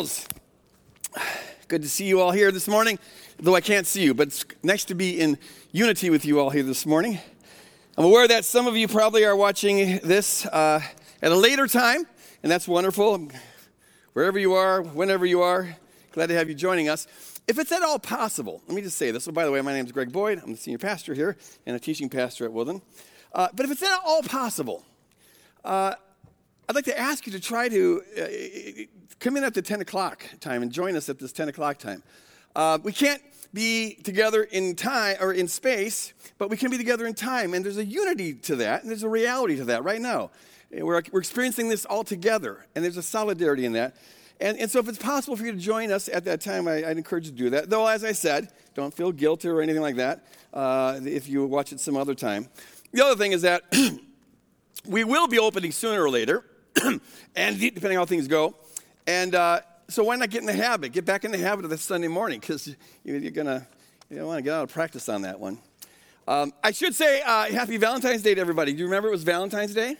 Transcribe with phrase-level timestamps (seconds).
[0.00, 0.26] Hills.
[1.68, 2.98] Good to see you all here this morning,
[3.38, 5.36] though I can't see you, but it's nice to be in
[5.72, 7.18] unity with you all here this morning.
[7.98, 10.80] I'm aware that some of you probably are watching this uh,
[11.20, 12.06] at a later time,
[12.42, 13.28] and that's wonderful.
[14.14, 15.76] Wherever you are, whenever you are,
[16.12, 17.06] glad to have you joining us.
[17.46, 19.24] If it's at all possible, let me just say this.
[19.24, 20.40] So, by the way, my name is Greg Boyd.
[20.42, 21.36] I'm the senior pastor here
[21.66, 22.80] and a teaching pastor at Woodland.
[23.34, 24.82] Uh, but if it's at all possible,
[25.62, 25.92] uh,
[26.70, 30.24] I'd like to ask you to try to uh, come in at the 10 o'clock
[30.38, 32.00] time and join us at this 10 o'clock time.
[32.54, 33.20] Uh, we can't
[33.52, 37.54] be together in time or in space, but we can be together in time.
[37.54, 40.30] And there's a unity to that, and there's a reality to that right now.
[40.70, 43.96] We're, we're experiencing this all together, and there's a solidarity in that.
[44.40, 46.82] And, and so, if it's possible for you to join us at that time, I,
[46.82, 47.68] would encourage you to do that.
[47.68, 51.72] Though, as I said, don't feel guilty or anything like that uh, if you watch
[51.72, 52.48] it some other time.
[52.92, 53.62] The other thing is that
[54.86, 56.44] we will be opening sooner or later.
[57.36, 58.54] and depending on how things go.
[59.06, 60.92] And uh, so why not get in the habit?
[60.92, 63.66] Get back in the habit of this Sunday morning because you're gonna
[64.08, 65.58] you want to get out of practice on that one.
[66.28, 68.72] Um, I should say uh, Happy Valentine's Day to everybody.
[68.72, 69.96] Do you remember it was Valentine's Day?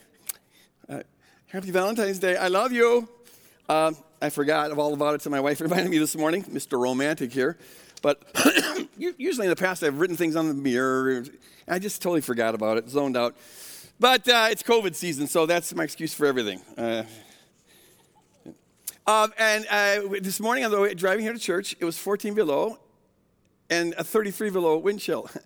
[0.88, 1.00] Uh,
[1.48, 2.36] happy Valentine's Day.
[2.36, 3.08] I love you.
[3.68, 6.44] Um, I forgot all about it to my wife reminded me this morning.
[6.44, 6.80] Mr.
[6.80, 7.58] Romantic here.
[8.02, 8.22] But
[8.96, 11.24] usually in the past, I've written things on the mirror.
[11.68, 13.36] I just totally forgot about it, zoned out.
[14.00, 16.62] But uh, it's COVID season, so that's my excuse for everything.
[16.78, 17.02] Uh,
[19.06, 22.32] um, and uh, this morning on the way driving here to church, it was 14
[22.32, 22.78] below
[23.68, 25.28] and a 33 below wind chill.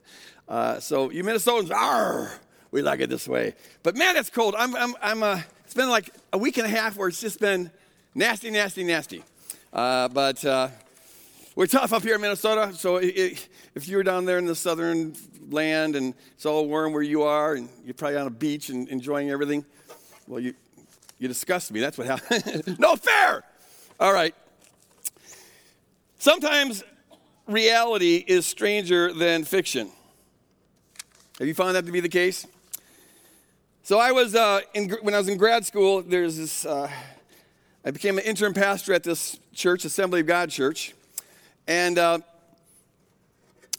[0.47, 2.31] Uh, so you Minnesotans, are
[2.71, 3.55] we like it this way.
[3.83, 4.55] But man, it's cold.
[4.59, 7.41] I'm, I'm, I'm, uh, it's been like a week and a half where it's just
[7.41, 7.71] been
[8.15, 9.25] nasty, nasty, nasty.
[9.73, 10.45] Uh, but
[11.57, 15.15] we're tough up here in Minnesota, so it, if you're down there in the southern
[15.51, 18.89] land and it's all warm where you are and you're probably on a beach and
[18.89, 19.65] enjoying everything,
[20.27, 20.55] well, you,
[21.19, 21.79] you disgust me.
[21.79, 22.77] That's what happened.
[22.81, 23.45] no fair!
[24.01, 24.35] All right.
[26.19, 26.83] Sometimes
[27.47, 29.91] reality is stranger than fiction.
[31.39, 32.47] Have you found that to be the case?
[33.85, 36.03] So I was uh, in, when I was in grad school.
[36.03, 36.67] There's this.
[36.67, 36.91] Uh,
[37.85, 40.95] I became an interim pastor at this church, Assembly of God Church,
[41.67, 42.19] and uh,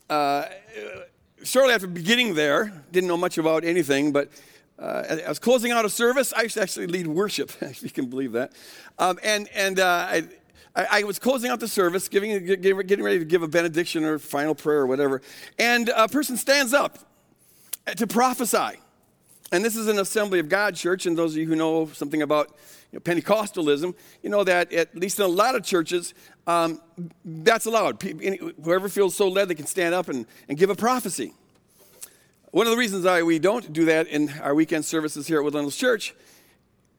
[0.09, 0.45] uh
[1.43, 4.29] shortly after beginning there, didn't know much about anything, but
[4.77, 6.33] uh, I was closing out a service.
[6.33, 8.51] I used to actually lead worship, if you can believe that.
[8.99, 10.23] Um, and and uh, I,
[10.75, 14.53] I, was closing out the service, giving, getting ready to give a benediction or final
[14.55, 15.21] prayer or whatever.
[15.57, 16.99] And a person stands up
[17.95, 18.79] to prophesy.
[19.51, 21.05] And this is an Assembly of God church.
[21.05, 22.49] And those of you who know something about
[22.91, 26.13] you know, Pentecostalism, you know that at least in a lot of churches,
[26.47, 26.81] um,
[27.23, 28.01] that's allowed.
[28.63, 31.33] Whoever feels so led, they can stand up and, and give a prophecy.
[32.51, 35.43] One of the reasons why we don't do that in our weekend services here at
[35.43, 36.13] Woodland Church,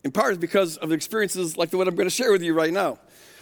[0.04, 2.52] in part, is because of experiences like the one I'm going to share with you
[2.52, 2.98] right now.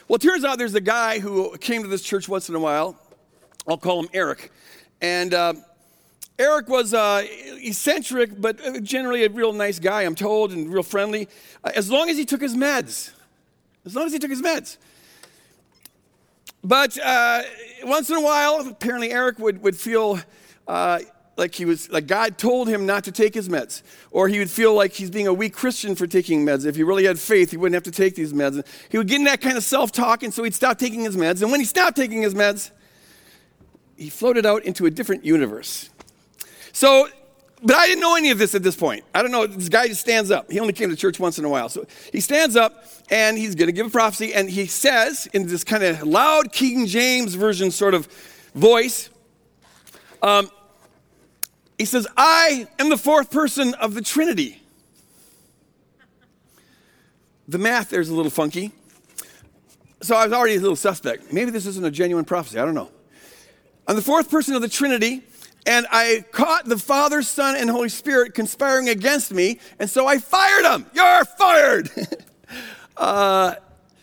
[0.06, 2.60] Well, it turns out there's a guy who came to this church once in a
[2.60, 2.96] while.
[3.66, 4.52] I'll call him Eric.
[5.00, 5.54] And uh,
[6.38, 10.82] Eric was uh, eccentric, but uh, generally a real nice guy, I'm told, and real
[10.82, 11.28] friendly,
[11.64, 13.12] uh, as long as he took his meds.
[13.86, 14.76] As long as he took his meds.
[16.64, 17.42] But uh,
[17.84, 20.18] once in a while, apparently Eric would, would feel
[20.66, 21.00] uh,
[21.36, 24.50] like he was like God told him not to take his meds, or he would
[24.50, 26.64] feel like he's being a weak Christian for taking meds.
[26.64, 28.64] If he really had faith, he wouldn't have to take these meds.
[28.88, 31.42] He would get in that kind of self-talk, and so he'd stop taking his meds.
[31.42, 32.70] And when he stopped taking his meds,
[33.96, 35.90] he floated out into a different universe.
[36.72, 37.08] So,
[37.62, 39.04] but I didn't know any of this at this point.
[39.14, 39.46] I don't know.
[39.46, 40.50] This guy just stands up.
[40.50, 41.68] He only came to church once in a while.
[41.68, 45.46] So he stands up and he's going to give a prophecy, and he says in
[45.46, 48.06] this kind of loud King James version sort of
[48.54, 49.10] voice.
[50.22, 50.50] Um,
[51.78, 54.62] he says, I am the fourth person of the Trinity.
[57.46, 58.72] The math there's a little funky.
[60.00, 61.32] So I was already a little suspect.
[61.32, 62.58] Maybe this isn't a genuine prophecy.
[62.58, 62.90] I don't know.
[63.86, 65.22] I'm the fourth person of the Trinity,
[65.66, 70.18] and I caught the Father, Son, and Holy Spirit conspiring against me, and so I
[70.18, 70.86] fired them.
[70.94, 71.90] You're fired.
[72.96, 73.54] uh,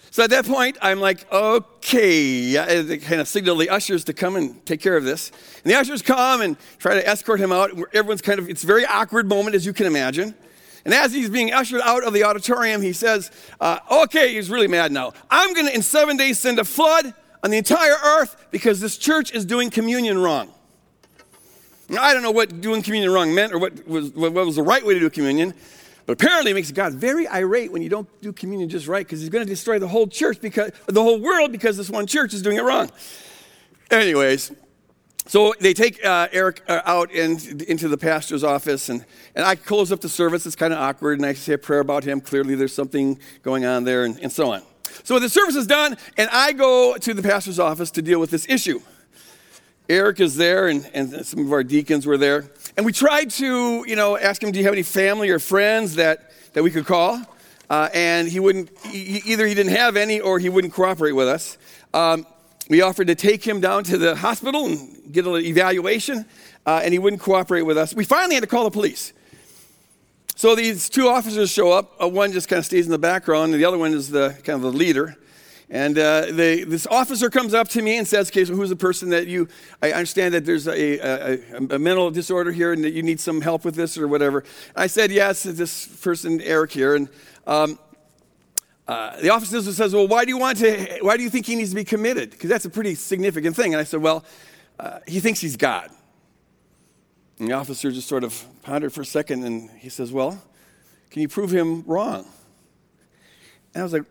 [0.10, 4.36] so at that point, I'm like, okay, I kind of signal the ushers to come
[4.36, 5.32] and take care of this.
[5.64, 7.72] And the ushers come and try to escort him out.
[7.94, 10.36] Everyone's kind of, it's a very awkward moment, as you can imagine.
[10.84, 13.32] And as he's being ushered out of the auditorium, he says,
[13.62, 15.14] uh, okay, he's really mad now.
[15.30, 17.14] I'm going to, in seven days, send a flood
[17.44, 20.52] on the entire earth because this church is doing communion wrong.
[22.00, 24.86] I don't know what doing communion wrong meant or what was, what was the right
[24.86, 25.54] way to do communion.
[26.06, 29.20] But apparently it makes God very irate when you don't do communion just right because
[29.20, 32.34] he's going to destroy the whole church because the whole world because this one church
[32.34, 32.92] is doing it wrong.
[33.90, 34.52] Anyways,
[35.28, 39.06] so they take uh, Eric uh, out in, into the pastor's office, and,
[39.36, 40.46] and I close up the service.
[40.46, 42.20] It's kind of awkward, and I say a prayer about him.
[42.22, 44.64] Clearly, there's something going on there, and, and so on.
[45.04, 48.32] So the service is done, and I go to the pastor's office to deal with
[48.32, 48.82] this issue.
[49.92, 52.50] Eric is there, and, and some of our deacons were there.
[52.78, 55.96] And we tried to, you know, ask him, do you have any family or friends
[55.96, 57.22] that, that we could call?
[57.70, 61.28] Uh, and he wouldn't, he, either he didn't have any or he wouldn't cooperate with
[61.28, 61.58] us.
[61.94, 62.26] Um,
[62.70, 66.26] we offered to take him down to the hospital and get an evaluation,
[66.66, 67.94] uh, and he wouldn't cooperate with us.
[67.94, 69.12] We finally had to call the police.
[70.38, 72.02] So these two officers show up.
[72.02, 74.38] Uh, one just kind of stays in the background, and the other one is the
[74.46, 75.18] kind of the leader.
[75.72, 78.76] And uh, they, this officer comes up to me and says, "Okay, so who's the
[78.76, 79.48] person that you?
[79.82, 81.40] I understand that there's a, a,
[81.76, 84.44] a, mental disorder here, and that you need some help with this or whatever."
[84.76, 87.08] I said, "Yes, this person, Eric here." And
[87.48, 87.80] um,
[88.86, 91.00] uh, the officer says, "Well, why do you want to?
[91.04, 92.32] Why do you think he needs to be committed?
[92.32, 94.26] Because that's a pretty significant thing." And I said, "Well,
[94.78, 95.90] uh, he thinks he's God."
[97.40, 100.38] And the officer just sort of pondered for a second, and he says, "Well,
[101.12, 102.26] can you prove him wrong?"
[103.74, 104.04] And I was like,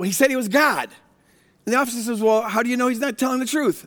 [0.00, 0.88] well, he said he was God.
[1.66, 3.86] And the officer says, Well, how do you know he's not telling the truth?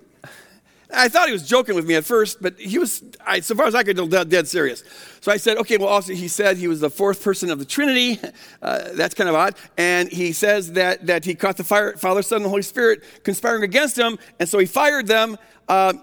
[0.93, 3.65] I thought he was joking with me at first, but he was, I, so far
[3.65, 4.83] as I could tell, dead, serious.
[5.21, 7.65] So I said, okay, well, also he said he was the fourth person of the
[7.65, 8.19] Trinity.
[8.61, 9.55] Uh, that's kind of odd.
[9.75, 13.63] And he says that, that he caught the fire, Father, Son, and Holy Spirit conspiring
[13.63, 15.37] against him, and so he fired them.
[15.67, 15.93] Uh,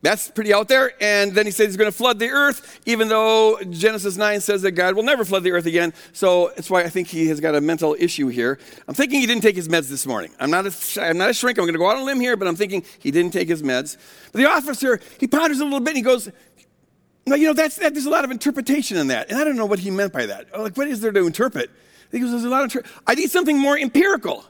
[0.00, 0.92] that's pretty out there.
[1.00, 4.62] And then he says he's going to flood the earth, even though Genesis 9 says
[4.62, 5.92] that God will never flood the earth again.
[6.12, 8.58] So that's why I think he has got a mental issue here.
[8.86, 10.30] I'm thinking he didn't take his meds this morning.
[10.38, 11.58] I'm not a, I'm not a shrink.
[11.58, 13.48] I'm going to go out on a limb here, but I'm thinking he didn't take
[13.48, 13.96] his meds.
[14.32, 16.30] But the officer, he ponders a little bit and he goes,
[17.26, 19.30] no, you know, that's, that, there's a lot of interpretation in that.
[19.30, 20.58] And I don't know what he meant by that.
[20.58, 21.70] Like, what is there to interpret?
[22.10, 24.44] He goes, there's a lot of, I need something more empirical.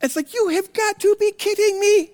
[0.00, 2.10] It's like, you have got to be kidding me.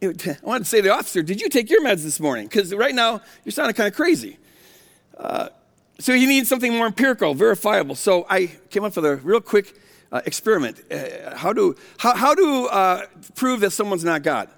[0.02, 2.46] I wanted to say to the officer, Did you take your meds this morning?
[2.46, 4.38] Because right now you're sounding kind of crazy.
[5.16, 5.48] Uh,
[5.98, 7.94] so you need something more empirical, verifiable.
[7.94, 9.78] So I came up with a real quick
[10.10, 10.80] uh, experiment.
[10.90, 14.48] Uh, how to, how, how to uh, prove that someone's not God?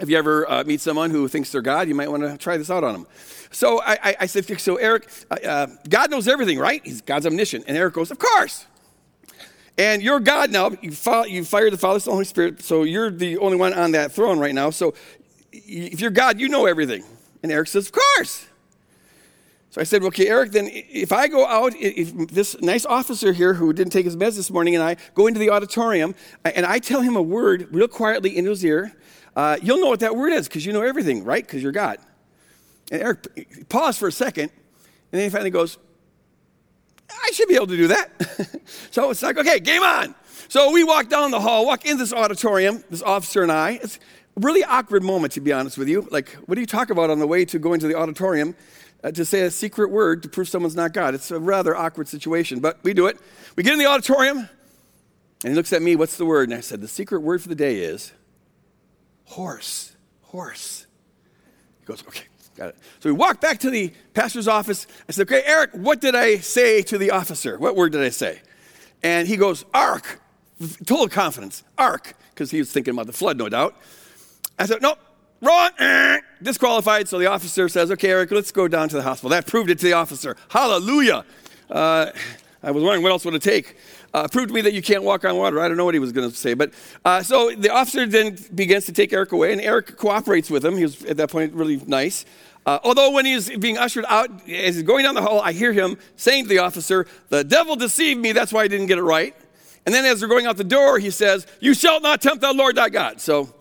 [0.00, 2.56] If you ever uh, meet someone who thinks they're God, you might want to try
[2.56, 3.06] this out on them.
[3.52, 6.84] So I, I, I said, So Eric, uh, God knows everything, right?
[6.84, 7.64] He's God's omniscient.
[7.68, 8.66] And Eric goes, Of course.
[9.78, 10.70] And you're God now.
[10.80, 10.92] You,
[11.28, 14.38] you fired the Father, Son, Holy Spirit, so you're the only one on that throne
[14.38, 14.70] right now.
[14.70, 14.94] So
[15.52, 17.04] if you're God, you know everything.
[17.42, 18.46] And Eric says, Of course.
[19.70, 23.54] So I said, Okay, Eric, then if I go out, if this nice officer here
[23.54, 26.14] who didn't take his meds this morning and I go into the auditorium
[26.44, 28.92] and I tell him a word real quietly in his ear,
[29.34, 31.44] uh, you'll know what that word is because you know everything, right?
[31.44, 31.98] Because you're God.
[32.90, 34.50] And Eric paused for a second
[35.12, 35.78] and then he finally goes,
[37.10, 38.10] I should be able to do that.
[38.90, 40.14] so it's like, okay, game on.
[40.48, 43.80] So we walk down the hall, walk in this auditorium, this officer and I.
[43.82, 46.06] It's a really awkward moment, to be honest with you.
[46.10, 48.54] Like, what do you talk about on the way to going to the auditorium
[49.02, 51.14] uh, to say a secret word to prove someone's not God?
[51.14, 53.18] It's a rather awkward situation, but we do it.
[53.56, 56.48] We get in the auditorium, and he looks at me, what's the word?
[56.48, 58.12] And I said, the secret word for the day is
[59.24, 59.96] horse.
[60.22, 60.86] Horse.
[61.80, 62.26] He goes, okay.
[62.56, 62.76] Got it.
[63.00, 64.86] So we walked back to the pastor's office.
[65.08, 67.58] I said, okay, Eric, what did I say to the officer?
[67.58, 68.40] What word did I say?
[69.02, 70.20] And he goes, ark.
[70.86, 73.76] Total confidence, ark, because he was thinking about the flood, no doubt.
[74.58, 74.98] I said, nope,
[75.42, 75.70] wrong,
[76.42, 77.08] disqualified.
[77.08, 79.28] So the officer says, okay, Eric, let's go down to the hospital.
[79.30, 80.34] That proved it to the officer.
[80.48, 81.26] Hallelujah.
[81.70, 82.10] Uh,
[82.62, 83.76] I was wondering what else would it take.
[84.16, 85.60] Uh, proved to me that you can't walk on water.
[85.60, 86.54] I don't know what he was going to say.
[86.54, 86.72] But
[87.04, 90.74] uh, so the officer then begins to take Eric away, and Eric cooperates with him.
[90.74, 92.24] He was at that point really nice.
[92.64, 95.70] Uh, although when he's being ushered out, as he's going down the hall, I hear
[95.70, 99.02] him saying to the officer, The devil deceived me, that's why I didn't get it
[99.02, 99.36] right.
[99.84, 102.54] And then as they're going out the door, he says, You shall not tempt the
[102.54, 103.20] Lord thy God.
[103.20, 103.54] So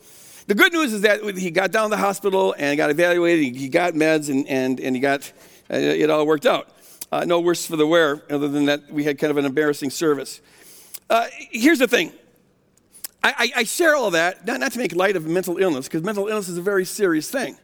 [0.47, 3.67] the good news is that he got down to the hospital and got evaluated, he
[3.67, 5.33] got meds, and, and, and he got
[5.69, 6.69] uh, it all worked out.
[7.11, 9.89] Uh, no worse for the wear, other than that we had kind of an embarrassing
[9.89, 10.41] service.
[11.09, 12.11] Uh, here's the thing
[13.23, 16.03] I, I, I, share all that, not, not to make light of mental illness, because
[16.03, 17.57] mental illness is a very serious thing.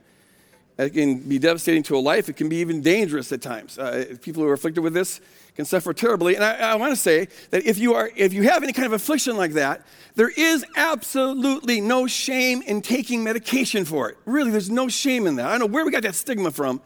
[0.77, 2.29] It can be devastating to a life.
[2.29, 3.77] It can be even dangerous at times.
[3.77, 5.21] Uh, people who are afflicted with this
[5.55, 6.36] can suffer terribly.
[6.36, 8.88] And I, I want to say that if you, are, if you have any kind
[8.88, 14.17] of affliction like that, there is absolutely no shame in taking medication for it.
[14.25, 15.45] Really, there's no shame in that.
[15.45, 16.81] I don't know where we got that stigma from,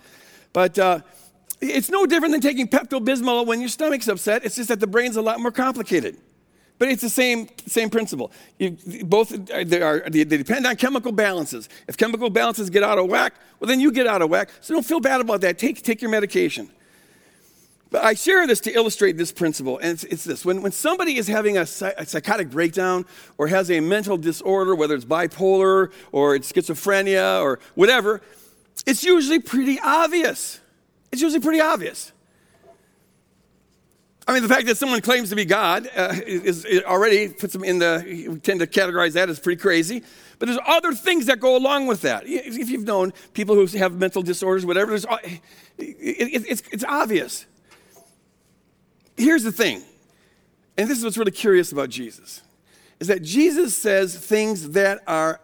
[0.52, 1.00] but uh,
[1.62, 4.46] it's no different than taking Pepto Bismol when your stomach's upset.
[4.46, 6.18] It's just that the brain's a lot more complicated.
[6.78, 8.32] But it's the same, same principle.
[8.60, 11.70] You, both uh, they, are, they depend on chemical balances.
[11.88, 14.50] If chemical balances get out of whack, well, then you get out of whack.
[14.60, 15.58] So don't feel bad about that.
[15.58, 16.70] Take, take your medication.
[17.92, 20.44] But I share this to illustrate this principle, and it's, it's this.
[20.44, 23.06] When, when somebody is having a, a, psychotic breakdown
[23.38, 28.22] or has a mental disorder, whether it's bipolar or it's schizophrenia or whatever,
[28.86, 30.60] it's usually pretty obvious.
[31.16, 32.12] It's usually pretty obvious.
[34.28, 37.64] I mean, the fact that someone claims to be God uh, is, already puts them
[37.64, 40.04] in the, we tend to categorize that as pretty crazy.
[40.40, 42.24] But there's other things that go along with that.
[42.26, 45.40] If you've known people who have mental disorders, whatever, uh, it,
[45.78, 47.46] it, it's, it's obvious.
[49.16, 49.84] Here's the thing,
[50.78, 52.42] and this is what's really curious about Jesus,
[53.00, 55.40] is that Jesus says things that are,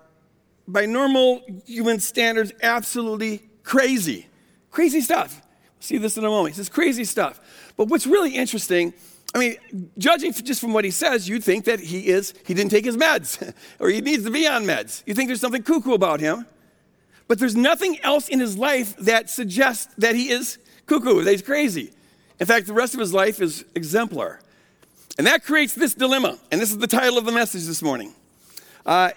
[0.67, 4.27] by normal human standards, absolutely crazy.
[4.69, 5.41] Crazy stuff.
[5.81, 6.55] See this in a moment.
[6.55, 7.39] He says crazy stuff.
[7.75, 8.93] But what's really interesting,
[9.35, 12.71] I mean, judging just from what he says, you'd think that he is, he didn't
[12.71, 15.03] take his meds, or he needs to be on meds.
[15.05, 16.45] You think there's something cuckoo about him.
[17.27, 21.41] But there's nothing else in his life that suggests that he is cuckoo, that he's
[21.41, 21.93] crazy.
[22.41, 24.41] In fact, the rest of his life is exemplar.
[25.17, 26.39] And that creates this dilemma.
[26.51, 28.13] And this is the title of the message this morning.
[28.85, 29.11] Uh,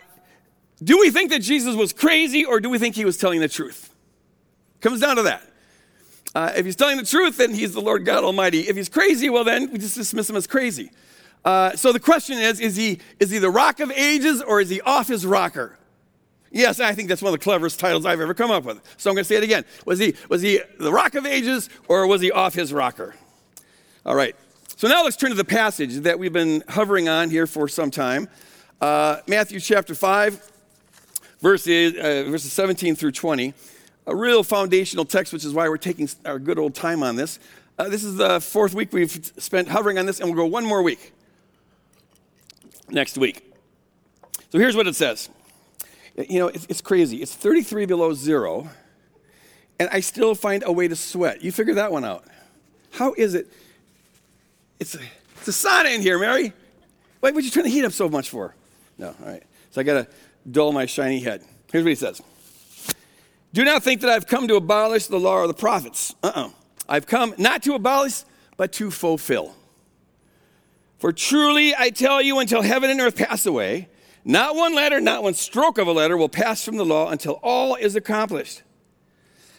[0.82, 3.48] do we think that Jesus was crazy or do we think he was telling the
[3.48, 3.92] truth?
[4.80, 5.42] Comes down to that.
[6.34, 8.60] Uh, if he's telling the truth, then he's the Lord God Almighty.
[8.62, 10.90] If he's crazy, well, then we just dismiss him as crazy.
[11.44, 14.70] Uh, so the question is is he, is he the rock of ages or is
[14.70, 15.78] he off his rocker?
[16.50, 18.80] Yes, I think that's one of the cleverest titles I've ever come up with.
[18.96, 19.64] So I'm going to say it again.
[19.86, 23.14] Was he, was he the rock of ages or was he off his rocker?
[24.06, 24.36] All right.
[24.76, 27.90] So now let's turn to the passage that we've been hovering on here for some
[27.90, 28.28] time.
[28.80, 30.52] Uh, Matthew chapter 5,
[31.40, 33.52] verses, uh, verses 17 through 20.
[34.06, 37.38] A real foundational text, which is why we're taking our good old time on this.
[37.78, 40.64] Uh, this is the fourth week we've spent hovering on this, and we'll go one
[40.64, 41.12] more week
[42.88, 43.52] next week.
[44.50, 45.28] So here's what it says
[46.16, 47.22] you know, it's, it's crazy.
[47.22, 48.68] It's 33 below zero,
[49.78, 51.42] and I still find a way to sweat.
[51.42, 52.24] You figure that one out.
[52.92, 53.48] How is it?
[54.78, 55.00] It's a,
[55.38, 56.52] it's a sauna in here, Mary.
[57.20, 58.54] Why would you turn the heat up so much for?
[58.98, 59.42] No, all right.
[59.70, 60.08] So I got to
[60.48, 61.42] dull my shiny head.
[61.72, 62.22] Here's what he says
[63.54, 66.12] Do not think that I've come to abolish the law or the prophets.
[66.24, 66.46] Uh uh-uh.
[66.46, 66.50] uh.
[66.88, 68.24] I've come not to abolish,
[68.56, 69.54] but to fulfill.
[70.98, 73.88] For truly I tell you, until heaven and earth pass away,
[74.24, 77.34] not one letter, not one stroke of a letter will pass from the law until
[77.44, 78.62] all is accomplished.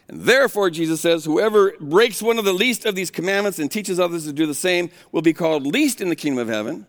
[0.10, 3.98] And therefore, Jesus says, whoever breaks one of the least of these commandments and teaches
[3.98, 6.86] others to do the same will be called least in the kingdom of heaven.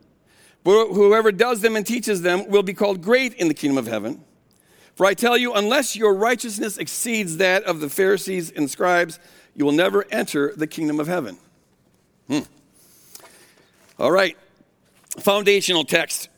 [0.65, 3.87] But whoever does them and teaches them will be called great in the kingdom of
[3.87, 4.25] heaven.
[4.97, 9.21] For I tell you, unless your righteousness exceeds that of the Pharisees and scribes,
[9.55, 11.39] you will never enter the kingdom of heaven.
[12.27, 12.41] Hmm.
[13.99, 14.37] All right,
[15.21, 16.29] foundational text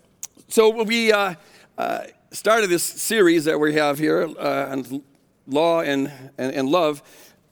[0.50, 1.34] so we uh,
[1.76, 5.02] uh, started this series that we have here uh, on
[5.46, 7.02] law and, and, and love.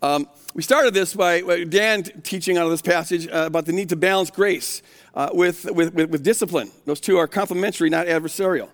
[0.01, 3.91] Um, we started this by Dan teaching out of this passage uh, about the need
[3.91, 4.81] to balance grace
[5.15, 6.71] uh, with, with, with, with, discipline.
[6.87, 8.71] Those two are complementary, not adversarial.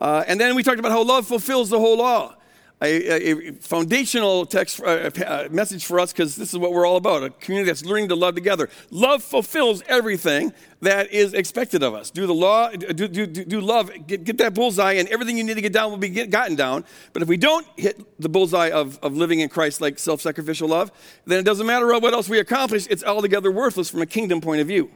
[0.00, 2.36] Uh, and then we talked about how love fulfills the whole law
[2.82, 6.96] a, a, foundational text, uh, a, message for us because this is what we're all
[6.96, 8.68] about a community that's learning to love together.
[8.90, 12.10] Love fulfills everything that is expected of us.
[12.10, 15.54] Do the law, do, do, do love, get, get that bullseye, and everything you need
[15.54, 16.84] to get down will be get, gotten down.
[17.14, 20.68] But if we don't hit the bullseye of, of living in Christ like self sacrificial
[20.68, 20.92] love,
[21.24, 24.60] then it doesn't matter what else we accomplish, it's altogether worthless from a kingdom point
[24.60, 24.90] of view.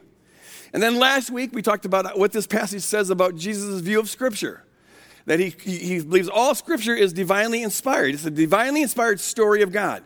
[0.74, 4.10] And then last week we talked about what this passage says about Jesus' view of
[4.10, 4.64] Scripture
[5.26, 8.14] that he, he believes all scripture is divinely inspired.
[8.14, 10.02] It's a divinely inspired story of God.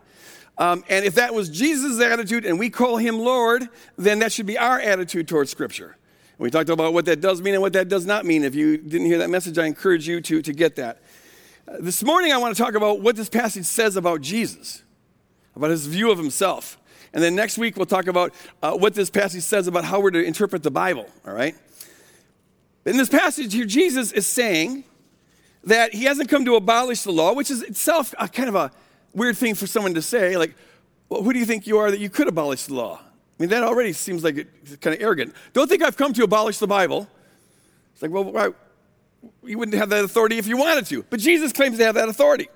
[0.56, 4.46] Um, and if that was Jesus' attitude and we call him Lord, then that should
[4.46, 5.96] be our attitude towards scripture.
[6.38, 8.44] We talked about what that does mean and what that does not mean.
[8.44, 11.00] If you didn't hear that message, I encourage you to, to get that.
[11.66, 14.82] Uh, this morning, I want to talk about what this passage says about Jesus,
[15.54, 16.78] about his view of himself.
[17.12, 20.10] And then next week, we'll talk about uh, what this passage says about how we're
[20.10, 21.54] to interpret the Bible, all right?
[22.84, 24.84] In this passage here, Jesus is saying
[25.66, 28.70] that he hasn't come to abolish the law, which is itself a kind of a
[29.14, 30.36] weird thing for someone to say.
[30.36, 30.54] Like,
[31.08, 33.00] well, who do you think you are that you could abolish the law?
[33.00, 35.34] I mean, that already seems like it's kind of arrogant.
[35.52, 37.08] Don't think I've come to abolish the Bible.
[37.92, 38.50] It's like, well, why?
[39.42, 41.02] You wouldn't have that authority if you wanted to.
[41.04, 42.48] But Jesus claims to have that authority.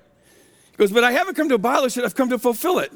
[0.71, 2.91] He goes, but I haven't come to abolish it, I've come to fulfill it.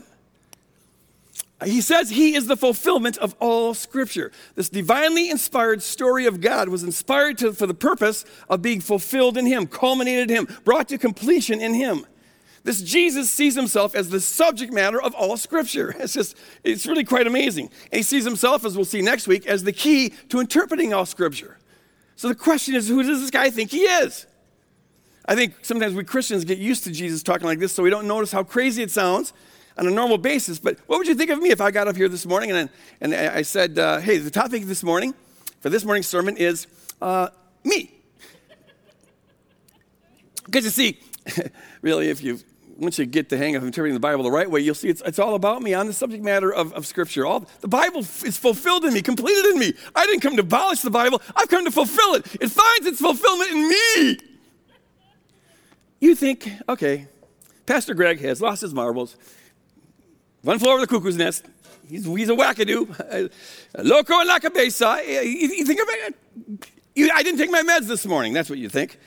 [1.65, 4.31] He says he is the fulfillment of all scripture.
[4.55, 9.37] This divinely inspired story of God was inspired to, for the purpose of being fulfilled
[9.37, 12.05] in him, culminated in him, brought to completion in him.
[12.63, 15.93] This Jesus sees himself as the subject matter of all scripture.
[15.99, 17.69] It's just, it's really quite amazing.
[17.91, 21.05] And he sees himself, as we'll see next week, as the key to interpreting all
[21.05, 21.57] scripture.
[22.15, 24.27] So the question is, who does this guy think he is?
[25.25, 28.07] I think sometimes we Christians get used to Jesus talking like this, so we don't
[28.07, 29.33] notice how crazy it sounds
[29.77, 30.59] on a normal basis.
[30.59, 32.69] But what would you think of me if I got up here this morning and,
[33.01, 35.13] and I said, uh, hey, the topic this morning
[35.61, 36.67] for this morning's sermon is
[37.01, 37.29] uh,
[37.63, 37.91] me?
[40.45, 40.99] Because you see,
[41.81, 42.39] really, if you
[42.77, 45.01] once you get the hang of interpreting the Bible the right way, you'll see it's,
[45.05, 47.25] it's all about me on the subject matter of, of Scripture.
[47.25, 49.73] All the Bible is fulfilled in me, completed in me.
[49.95, 51.21] I didn't come to abolish the Bible.
[51.35, 52.25] I've come to fulfill it.
[52.35, 54.17] It finds its fulfillment in me.
[55.99, 57.07] You think, okay,
[57.65, 59.15] Pastor Greg has lost his marbles,
[60.43, 61.45] one floor of the cuckoo's nest.
[61.87, 64.87] He's, he's a wackadoo, uh, loco and like a besa.
[64.87, 65.79] Uh, you, you think?
[65.79, 66.11] Uh,
[66.95, 68.33] you, I didn't take my meds this morning.
[68.33, 68.99] That's what you think.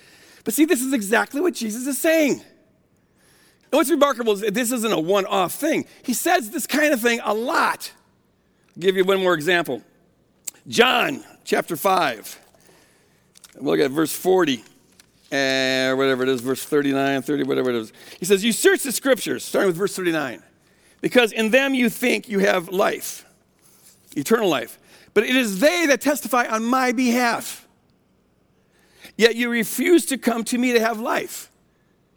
[0.44, 2.32] But see, this is exactly what Jesus is saying.
[2.32, 5.86] And what's remarkable is this isn't a one off thing.
[6.02, 7.92] He says this kind of thing a lot.
[8.76, 9.82] I'll give you one more example.
[10.68, 12.40] John chapter 5.
[13.60, 14.62] Look at verse 40
[15.30, 17.92] and uh, whatever it is, verse 39, 30, whatever it is.
[18.18, 20.42] He says, You search the scriptures, starting with verse 39,
[21.00, 23.24] because in them you think you have life,
[24.16, 24.78] eternal life.
[25.14, 27.66] But it is they that testify on my behalf.
[29.16, 31.50] Yet you refuse to come to me to have life.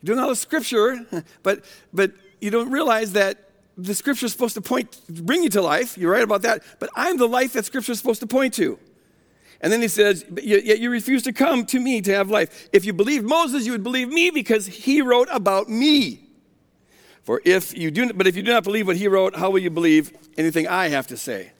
[0.01, 1.05] You're doing all the scripture,
[1.43, 5.62] but, but you don't realize that the scripture is supposed to point, bring you to
[5.62, 5.98] life.
[5.98, 6.63] You're right about that.
[6.79, 8.77] But I'm the life that scripture is supposed to point to.
[9.62, 12.69] And then he says, Yet you refuse to come to me to have life.
[12.71, 16.28] If you believed Moses, you would believe me because he wrote about me.
[17.29, 19.59] For if you do, but if you do not believe what he wrote, how will
[19.59, 21.51] you believe anything I have to say?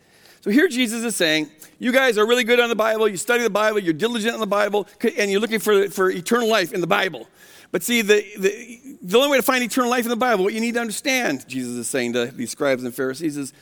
[0.42, 3.44] So here Jesus is saying, You guys are really good on the Bible, you study
[3.44, 6.82] the Bible, you're diligent on the Bible, and you're looking for, for eternal life in
[6.82, 7.28] the Bible.
[7.72, 10.56] But see, the, the, the only way to find eternal life in the Bible, what
[10.56, 13.54] you need to understand, Jesus is saying to these scribes and Pharisees, is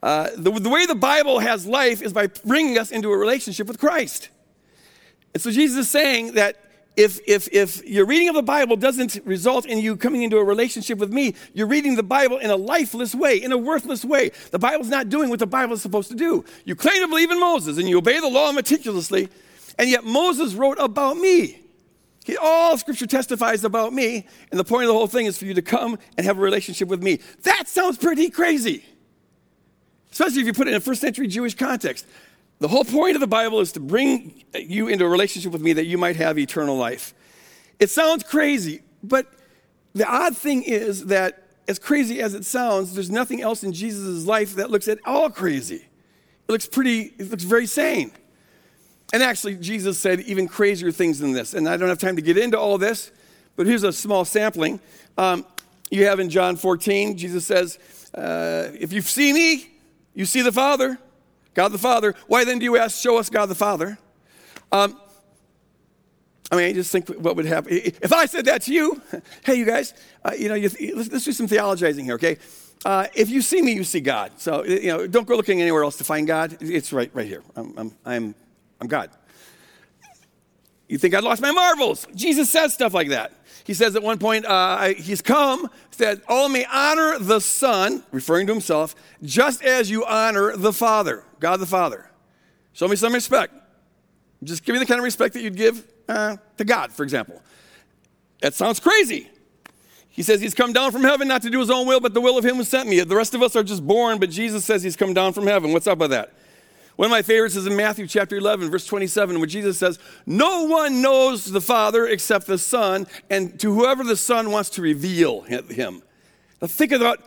[0.00, 3.66] uh, the, the way the Bible has life is by bringing us into a relationship
[3.66, 4.28] with Christ.
[5.34, 6.67] And so Jesus is saying that
[6.98, 10.42] if, if, if your reading of the Bible doesn't result in you coming into a
[10.42, 14.32] relationship with me, you're reading the Bible in a lifeless way, in a worthless way.
[14.50, 16.44] The Bible's not doing what the Bible is supposed to do.
[16.64, 19.28] You claim to believe in Moses and you obey the law meticulously,
[19.78, 21.62] and yet Moses wrote about me.
[22.24, 25.44] He, all scripture testifies about me, and the point of the whole thing is for
[25.44, 27.20] you to come and have a relationship with me.
[27.44, 28.84] That sounds pretty crazy
[30.10, 32.06] especially if you put it in a first century Jewish context.
[32.60, 35.74] The whole point of the Bible is to bring you into a relationship with me
[35.74, 37.14] that you might have eternal life.
[37.78, 39.32] It sounds crazy, but
[39.94, 44.24] the odd thing is that, as crazy as it sounds, there's nothing else in Jesus'
[44.24, 45.76] life that looks at all crazy.
[46.48, 48.10] It looks pretty, it looks very sane.
[49.12, 51.54] And actually, Jesus said even crazier things than this.
[51.54, 53.12] And I don't have time to get into all this,
[53.54, 54.80] but here's a small sampling.
[55.16, 55.46] Um,
[55.90, 57.78] you have in John 14, Jesus says,
[58.14, 59.70] uh, If you see me,
[60.14, 60.98] you see the Father,
[61.58, 62.14] God the Father.
[62.28, 63.98] Why then do you ask, show us God the Father?
[64.70, 64.96] Um,
[66.52, 67.72] I mean, I just think what would happen.
[67.72, 69.02] If I said that to you,
[69.44, 69.92] hey, you guys,
[70.24, 72.38] uh, you know, you, let's, let's, do some theologizing here, okay?
[72.84, 74.30] Uh, if you see me, you see God.
[74.36, 76.56] So, you know, don't go looking anywhere else to find God.
[76.60, 77.42] It's right, right here.
[77.56, 78.34] I'm, I'm, I'm,
[78.80, 79.10] I'm God.
[80.88, 82.06] You think I lost my marvels?
[82.14, 83.32] Jesus says stuff like that.
[83.64, 88.46] He says at one point, uh, he's come, said, All may honor the Son, referring
[88.46, 88.94] to himself,
[89.24, 92.10] just as you honor the Father, God the Father.
[92.72, 93.54] Show me some respect.
[94.44, 97.42] Just give me the kind of respect that you'd give uh, to God, for example.
[98.40, 99.28] That sounds crazy.
[100.10, 102.20] He says he's come down from heaven not to do his own will, but the
[102.20, 103.00] will of him who sent me.
[103.00, 105.72] The rest of us are just born, but Jesus says he's come down from heaven.
[105.72, 106.32] What's up with that?
[106.96, 110.64] One of my favorites is in Matthew chapter 11, verse 27, where Jesus says, No
[110.64, 115.42] one knows the Father except the Son, and to whoever the Son wants to reveal
[115.42, 116.02] him.
[116.60, 117.22] Now think about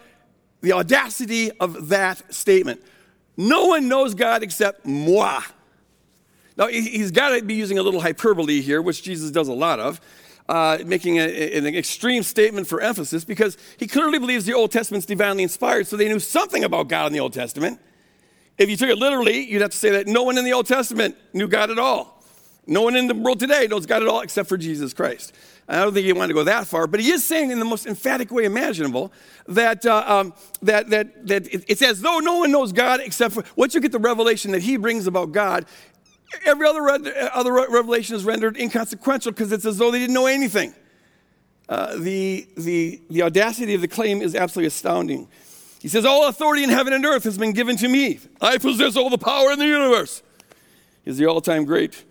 [0.59, 2.81] the audacity of that statement.
[3.37, 5.41] No one knows God except moi.
[6.57, 9.79] Now, he's got to be using a little hyperbole here, which Jesus does a lot
[9.79, 10.01] of,
[10.49, 15.05] uh, making a, an extreme statement for emphasis because he clearly believes the Old Testament's
[15.05, 17.79] divinely inspired, so they knew something about God in the Old Testament.
[18.57, 20.67] If you took it literally, you'd have to say that no one in the Old
[20.67, 22.23] Testament knew God at all.
[22.67, 25.33] No one in the world today knows God at all except for Jesus Christ.
[25.67, 27.65] I don't think he wanted to go that far, but he is saying in the
[27.65, 29.13] most emphatic way imaginable
[29.47, 33.43] that, uh, um, that, that, that it's as though no one knows God except for,
[33.55, 35.65] once you get the revelation that he brings about God,
[36.45, 36.89] every other,
[37.33, 40.73] other revelation is rendered inconsequential because it's as though they didn't know anything.
[41.69, 45.27] Uh, the, the, the audacity of the claim is absolutely astounding.
[45.81, 48.19] He says, All authority in heaven and earth has been given to me.
[48.41, 50.21] I possess all the power in the universe.
[51.03, 52.03] He's the all time great,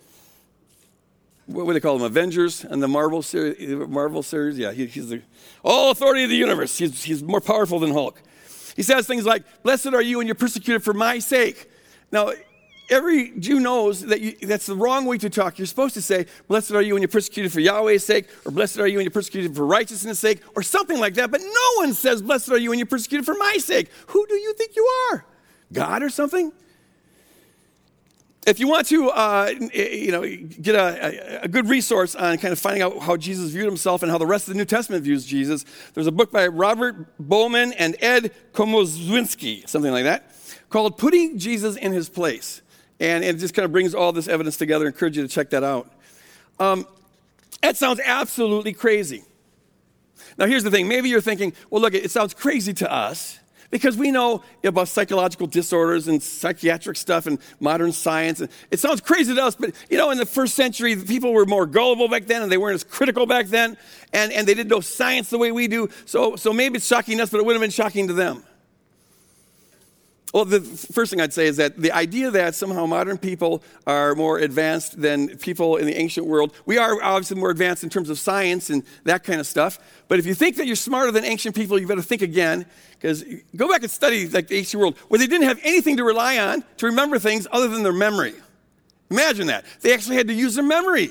[1.51, 3.71] what do they call him, Avengers and the Marvel series?
[3.89, 4.59] Marvel series?
[4.59, 5.23] Yeah, he, he's the
[5.65, 6.79] all authority of the universe.
[6.79, 8.21] He's, he's more powerful than Hulk.
[8.77, 11.69] He says things like, Blessed are you and you're persecuted for my sake.
[12.13, 12.33] Now,
[12.89, 15.59] every Jew knows that you, that's the wrong way to talk.
[15.59, 18.79] You're supposed to say, Blessed are you when you're persecuted for Yahweh's sake, or Blessed
[18.79, 21.31] are you when you're persecuted for righteousness' sake, or something like that.
[21.31, 23.91] But no one says, Blessed are you when you're persecuted for my sake.
[24.09, 25.25] Who do you think you are?
[25.73, 26.53] God or something?
[28.47, 30.23] If you want to, uh, you know,
[30.63, 34.11] get a, a, good resource on kind of finding out how Jesus viewed himself and
[34.11, 37.75] how the rest of the New Testament views Jesus, there's a book by Robert Bowman
[37.75, 40.35] and Ed Komoszewski, something like that,
[40.71, 42.63] called "Putting Jesus in His Place,"
[42.99, 44.87] and, it just kind of brings all this evidence together.
[44.87, 45.93] I encourage you to check that out.
[46.59, 46.87] Um,
[47.61, 49.23] that sounds absolutely crazy.
[50.39, 50.89] Now, here's the thing.
[50.89, 53.40] Maybe you're thinking, well, look, it sounds crazy to us
[53.71, 58.41] because we know about psychological disorders and psychiatric stuff and modern science.
[58.41, 61.47] And it sounds crazy to us, but you know, in the first century, people were
[61.47, 63.77] more gullible back then and they weren't as critical back then,
[64.13, 65.89] and, and they didn't know science the way we do.
[66.05, 68.45] So, so maybe it's shocking to us, but it would have been shocking to them.
[70.33, 74.15] Well, the first thing I'd say is that the idea that somehow modern people are
[74.15, 78.11] more advanced than people in the ancient world, we are obviously more advanced in terms
[78.11, 79.81] of science and that kind of stuff.
[80.07, 83.25] But if you think that you're smarter than ancient people, you better think again, because
[83.57, 86.39] go back and study like the ancient world, where they didn't have anything to rely
[86.39, 88.35] on to remember things other than their memory.
[89.11, 89.65] Imagine that.
[89.81, 91.11] They actually had to use their memory.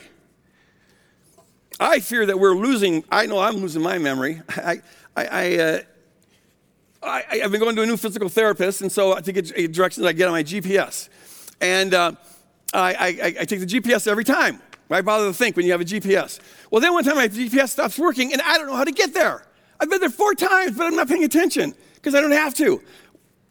[1.77, 4.41] I fear that we're losing, I know I'm losing my memory.
[4.49, 4.81] I,
[5.15, 5.79] I, I uh,
[7.01, 10.13] I, have been going to a new physical therapist, and so to get directions, I
[10.13, 11.09] get on my GPS.
[11.61, 12.13] And uh,
[12.73, 14.61] I, I, I, take the GPS every time.
[14.87, 16.39] Why bother to think when you have a GPS?
[16.71, 19.13] Well, then one time my GPS stops working, and I don't know how to get
[19.13, 19.45] there.
[19.79, 22.81] I've been there four times, but I'm not paying attention because I don't have to.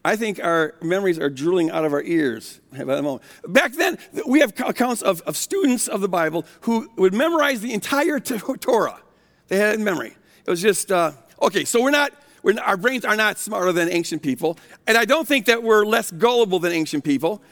[0.04, 3.22] I think our memories are drooling out of our ears the moment.
[3.46, 7.72] Back then, we have accounts of, of students of the Bible who would memorize the
[7.72, 9.00] entire Torah.
[9.48, 10.16] They had it in memory.
[10.46, 13.90] It was just, uh, okay, so we're not we're, our brains are not smarter than
[13.90, 14.58] ancient people.
[14.86, 17.42] And I don't think that we're less gullible than ancient people.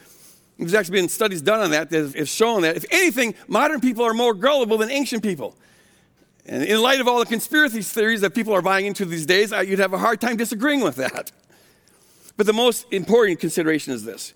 [0.58, 4.04] There's actually been studies done on that that have shown that, if anything, modern people
[4.04, 5.54] are more gullible than ancient people.
[6.46, 9.50] And in light of all the conspiracy theories that people are buying into these days,
[9.50, 11.32] you'd have a hard time disagreeing with that.
[12.36, 14.32] But the most important consideration is this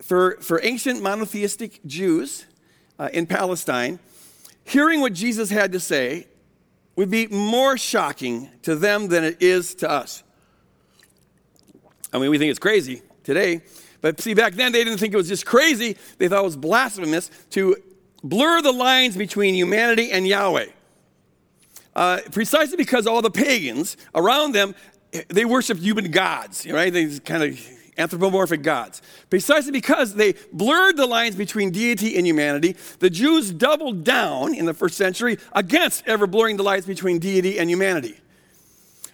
[0.00, 2.46] for, for ancient monotheistic Jews
[2.98, 3.98] uh, in Palestine,
[4.64, 6.26] hearing what Jesus had to say
[6.96, 10.22] would be more shocking to them than it is to us.
[12.12, 13.62] I mean, we think it's crazy today,
[14.00, 16.56] but see, back then they didn't think it was just crazy, they thought it was
[16.56, 17.76] blasphemous to
[18.22, 20.66] blur the lines between humanity and Yahweh.
[21.94, 24.74] Uh, precisely because all the pagans around them,
[25.28, 26.92] they worshiped human gods, right?
[26.92, 27.60] They kind of
[27.98, 29.02] anthropomorphic gods.
[29.30, 34.66] Precisely because they blurred the lines between deity and humanity, the Jews doubled down in
[34.66, 38.18] the first century against ever blurring the lines between deity and humanity.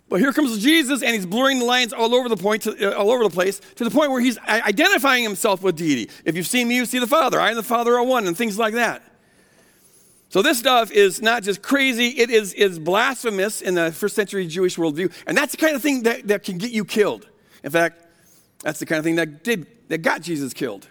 [0.08, 2.98] But here comes Jesus, and he's blurring the lines all over the point, to, uh,
[2.98, 6.10] all over the place, to the point where he's identifying himself with deity.
[6.24, 7.38] If you've seen me, you see the Father.
[7.38, 9.02] I and the Father are one, and things like that.
[10.30, 14.46] So this stuff is not just crazy; it is is blasphemous in the first century
[14.46, 17.26] Jewish worldview, and that's the kind of thing that, that can get you killed.
[17.62, 18.02] In fact,
[18.62, 20.88] that's the kind of thing that did that got Jesus killed.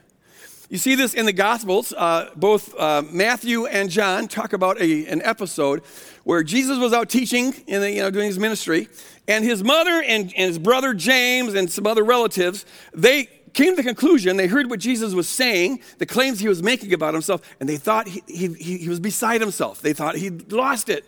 [0.69, 1.93] You see this in the Gospels.
[1.93, 5.82] Uh, both uh, Matthew and John talk about a, an episode
[6.25, 8.89] where Jesus was out teaching, and you know, doing his ministry,
[9.30, 13.75] and his mother and, and his brother James and some other relatives, they came to
[13.77, 17.41] the conclusion, they heard what Jesus was saying, the claims he was making about himself,
[17.60, 19.82] and they thought he, he, he was beside himself.
[19.82, 21.06] They thought he'd lost it.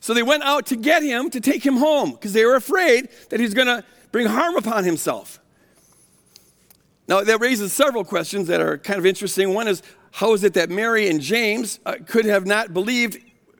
[0.00, 3.08] So they went out to get him, to take him home, because they were afraid
[3.30, 5.40] that he's going to bring harm upon himself.
[7.08, 9.54] Now, that raises several questions that are kind of interesting.
[9.54, 13.18] One is, how is it that Mary and James uh, could have not believed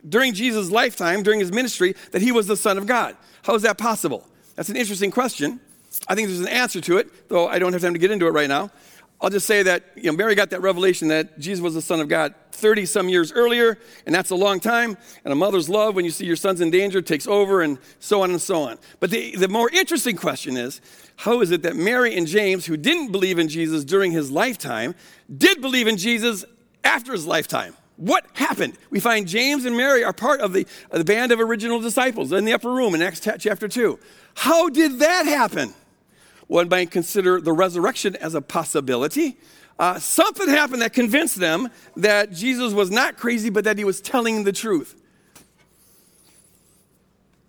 [0.09, 3.17] during Jesus' lifetime, during his ministry, that he was the Son of God?
[3.43, 4.27] How is that possible?
[4.57, 5.61] That's an interesting question.
[6.09, 8.27] I think there's an answer to it, though I don't have time to get into
[8.27, 8.71] it right now.
[9.21, 12.01] I'll just say that you know, Mary got that revelation that Jesus was the Son
[12.01, 14.97] of God 30 some years earlier, and that's a long time.
[15.25, 18.23] And a mother's love, when you see your son's in danger, takes over, and so
[18.23, 18.79] on and so on.
[19.01, 20.81] But the, the more interesting question is
[21.17, 24.95] how is it that Mary and James, who didn't believe in Jesus during his lifetime,
[25.35, 26.45] did believe in Jesus
[26.85, 27.75] after his lifetime?
[27.97, 28.77] What happened?
[28.91, 32.45] We find James and Mary are part of the, the band of original disciples in
[32.45, 33.99] the upper room in Acts chapter 2.
[34.35, 35.73] How did that happen?
[36.47, 39.39] One might consider the resurrection as a possibility.
[39.79, 44.01] Uh, something happened that convinced them that Jesus was not crazy, but that he was
[44.01, 45.01] telling the truth.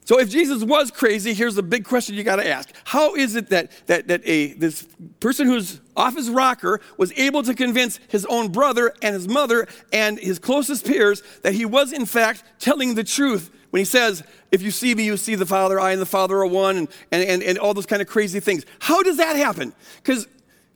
[0.07, 2.69] So if Jesus was crazy, here's the big question you got to ask.
[2.85, 4.87] How is it that, that, that a, this
[5.19, 9.67] person who's off his rocker was able to convince his own brother and his mother
[9.91, 14.23] and his closest peers that he was in fact telling the truth when he says,
[14.49, 16.87] if you see me, you see the Father, I and the Father are one, and,
[17.11, 18.65] and, and, and all those kind of crazy things.
[18.79, 19.73] How does that happen?
[19.97, 20.25] Because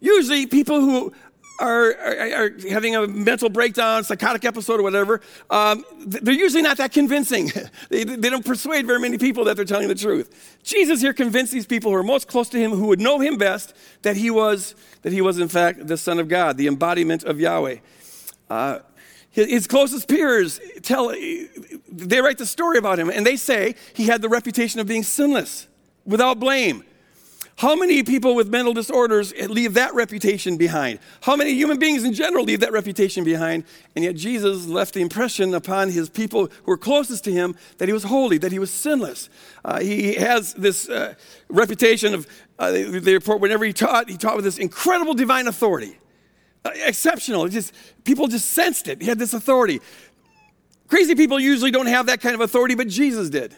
[0.01, 1.13] usually people who
[1.61, 6.77] are, are, are having a mental breakdown, psychotic episode, or whatever, um, they're usually not
[6.77, 7.51] that convincing.
[7.89, 10.57] they, they don't persuade very many people that they're telling the truth.
[10.63, 13.37] Jesus here convinced these people who are most close to him, who would know him
[13.37, 17.23] best, that he was, that he was in fact the Son of God, the embodiment
[17.23, 17.77] of Yahweh.
[18.49, 18.79] Uh,
[19.29, 21.13] his closest peers tell,
[21.89, 25.03] they write the story about him, and they say he had the reputation of being
[25.03, 25.67] sinless,
[26.05, 26.83] without blame.
[27.61, 30.97] How many people with mental disorders leave that reputation behind?
[31.21, 33.65] How many human beings in general leave that reputation behind?
[33.95, 37.87] And yet Jesus left the impression upon his people who were closest to him that
[37.87, 39.29] he was holy, that he was sinless.
[39.63, 41.13] Uh, he has this uh,
[41.49, 42.25] reputation of,
[42.57, 42.71] uh,
[43.03, 45.99] report whenever he taught, he taught with this incredible divine authority.
[46.65, 47.45] Uh, exceptional.
[47.45, 49.03] It just, people just sensed it.
[49.03, 49.81] He had this authority.
[50.87, 53.55] Crazy people usually don't have that kind of authority, but Jesus did.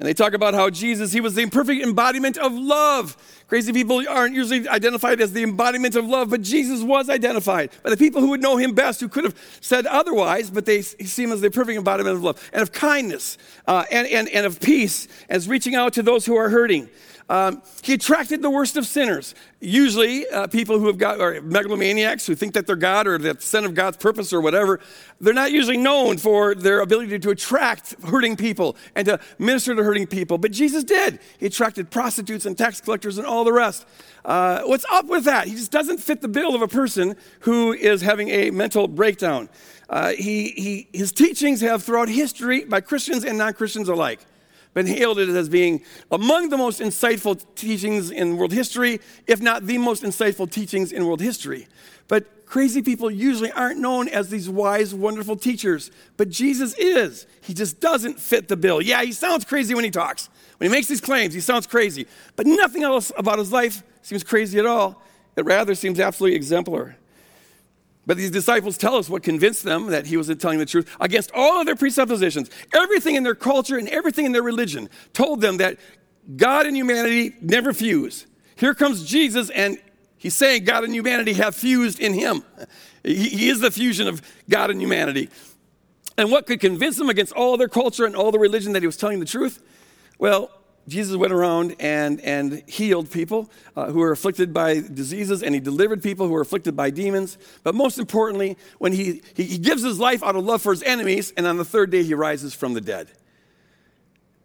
[0.00, 3.18] And they talk about how Jesus, he was the perfect embodiment of love.
[3.48, 7.90] Crazy people aren't usually identified as the embodiment of love, but Jesus was identified by
[7.90, 11.24] the people who would know him best, who could have said otherwise, but they see
[11.24, 13.36] him as the perfect embodiment of love and of kindness
[13.66, 16.88] uh, and, and, and of peace, as reaching out to those who are hurting.
[17.30, 19.36] Um, he attracted the worst of sinners.
[19.60, 23.36] Usually, uh, people who have got or megalomaniacs who think that they're God or that
[23.36, 24.80] the son of God's purpose or whatever,
[25.20, 29.84] they're not usually known for their ability to attract hurting people and to minister to
[29.84, 30.38] hurting people.
[30.38, 31.20] But Jesus did.
[31.38, 33.86] He attracted prostitutes and tax collectors and all the rest.
[34.24, 35.46] Uh, what's up with that?
[35.46, 39.48] He just doesn't fit the bill of a person who is having a mental breakdown.
[39.88, 44.26] Uh, he, he, his teachings have throughout history by Christians and non Christians alike
[44.74, 49.78] been hailed as being among the most insightful teachings in world history, if not the
[49.78, 51.66] most insightful teachings in world history.
[52.08, 55.90] But crazy people usually aren't known as these wise, wonderful teachers.
[56.16, 57.26] But Jesus is.
[57.40, 58.80] He just doesn't fit the bill.
[58.80, 60.28] Yeah, he sounds crazy when he talks.
[60.58, 62.06] When he makes these claims, he sounds crazy.
[62.36, 65.02] But nothing else about his life seems crazy at all.
[65.36, 66.94] It rather seems absolutely exemplary.
[68.10, 71.30] But these disciples tell us what convinced them that he was telling the truth against
[71.32, 72.50] all of their presuppositions.
[72.74, 75.78] Everything in their culture and everything in their religion told them that
[76.36, 78.26] God and humanity never fuse.
[78.56, 79.78] Here comes Jesus, and
[80.18, 82.42] he's saying God and humanity have fused in him.
[83.04, 85.30] He, he is the fusion of God and humanity.
[86.18, 88.86] And what could convince them against all their culture and all the religion that he
[88.86, 89.62] was telling the truth?
[90.18, 90.50] Well,
[90.88, 95.60] Jesus went around and, and healed people uh, who were afflicted by diseases, and he
[95.60, 97.38] delivered people who were afflicted by demons.
[97.62, 100.82] But most importantly, when he, he, he gives his life out of love for his
[100.82, 103.08] enemies, and on the third day he rises from the dead.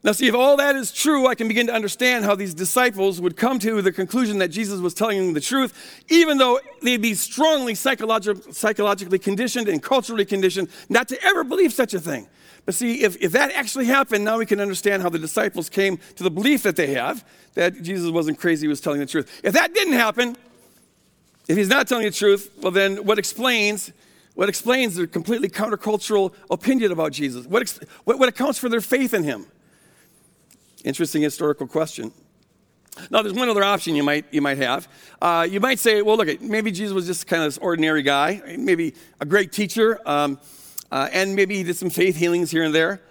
[0.04, 3.20] Now, see, if all that is true, I can begin to understand how these disciples
[3.20, 7.02] would come to the conclusion that Jesus was telling them the truth, even though they'd
[7.02, 12.28] be strongly psychologi- psychologically conditioned and culturally conditioned not to ever believe such a thing.
[12.66, 16.00] But see, if, if that actually happened, now we can understand how the disciples came
[16.16, 17.24] to the belief that they have
[17.54, 19.42] that Jesus wasn't crazy, he was telling the truth.
[19.44, 20.36] If that didn't happen,
[21.48, 23.92] if he's not telling the truth, well, then what explains
[24.36, 27.46] what explains their completely countercultural opinion about Jesus?
[27.46, 29.46] What, ex- what, what accounts for their faith in him?
[30.84, 32.12] Interesting historical question.
[33.10, 34.88] Now, there's one other option you might, you might have.
[35.22, 38.42] Uh, you might say, well, look, maybe Jesus was just kind of this ordinary guy,
[38.58, 40.00] maybe a great teacher.
[40.06, 40.38] Um,
[40.92, 43.02] uh, and maybe he did some faith healings here and there.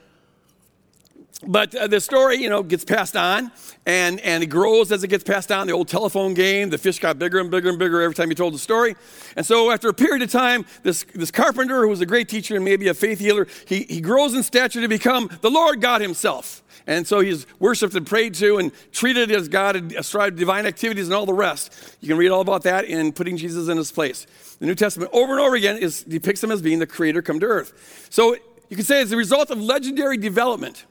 [1.46, 3.50] But uh, the story, you know, gets passed on,
[3.86, 5.66] and, and it grows as it gets passed on.
[5.66, 8.34] The old telephone game, the fish got bigger and bigger and bigger every time he
[8.34, 8.94] told the story.
[9.36, 12.54] And so after a period of time, this, this carpenter, who was a great teacher
[12.54, 16.00] and maybe a faith healer, he, he grows in stature to become the Lord God
[16.00, 16.62] himself.
[16.86, 21.06] And so he's worshiped and prayed to and treated as God and ascribed divine activities
[21.06, 21.96] and all the rest.
[22.00, 24.26] You can read all about that in Putting Jesus in His Place.
[24.58, 27.40] The New Testament, over and over again, is, depicts him as being the creator come
[27.40, 28.08] to earth.
[28.10, 28.36] So
[28.68, 30.86] you can say as a result of legendary development,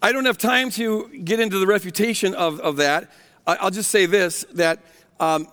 [0.00, 3.10] I don't have time to get into the refutation of, of that.
[3.46, 4.80] I'll just say this that
[5.20, 5.48] um,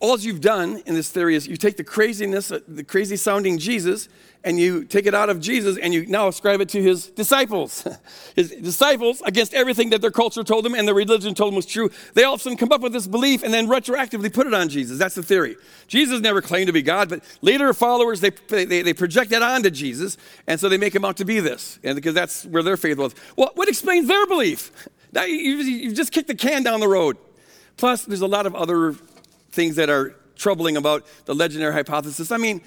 [0.00, 3.58] all you've done in this theory is you take the craziness, uh, the crazy sounding
[3.58, 4.08] Jesus,
[4.44, 7.86] and you take it out of Jesus and you now ascribe it to his disciples.
[8.36, 11.66] his disciples, against everything that their culture told them and their religion told them was
[11.66, 14.46] true, they all of a sudden come up with this belief and then retroactively put
[14.46, 14.98] it on Jesus.
[14.98, 15.56] That's the theory.
[15.88, 19.70] Jesus never claimed to be God, but later followers, they, they, they project that onto
[19.70, 22.76] Jesus, and so they make him out to be this, and because that's where their
[22.76, 23.14] faith was.
[23.36, 24.70] Well, what explains their belief?
[25.12, 27.16] Now, you, you've just kicked the can down the road.
[27.76, 28.94] Plus, there's a lot of other
[29.50, 32.30] things that are troubling about the legendary hypothesis.
[32.30, 32.60] I mean,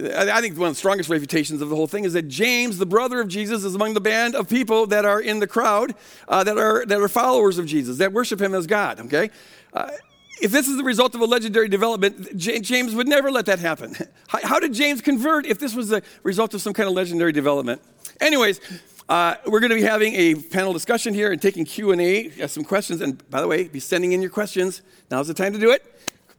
[0.00, 2.86] I think one of the strongest refutations of the whole thing is that James, the
[2.86, 5.94] brother of Jesus, is among the band of people that are in the crowd
[6.28, 9.30] uh, that, are, that are followers of Jesus, that worship him as God, okay?
[9.72, 9.90] Uh,
[10.40, 13.58] if this is the result of a legendary development, J- James would never let that
[13.58, 13.96] happen.
[14.28, 17.32] How, how, did James convert if this was the result of some kind of legendary
[17.32, 17.80] development?
[18.20, 18.60] Anyways,
[19.08, 23.00] uh, we're going to be having a panel discussion here and taking Q&A, some questions.
[23.00, 24.82] And by the way, be sending in your questions.
[25.10, 25.82] Now's the time to do it.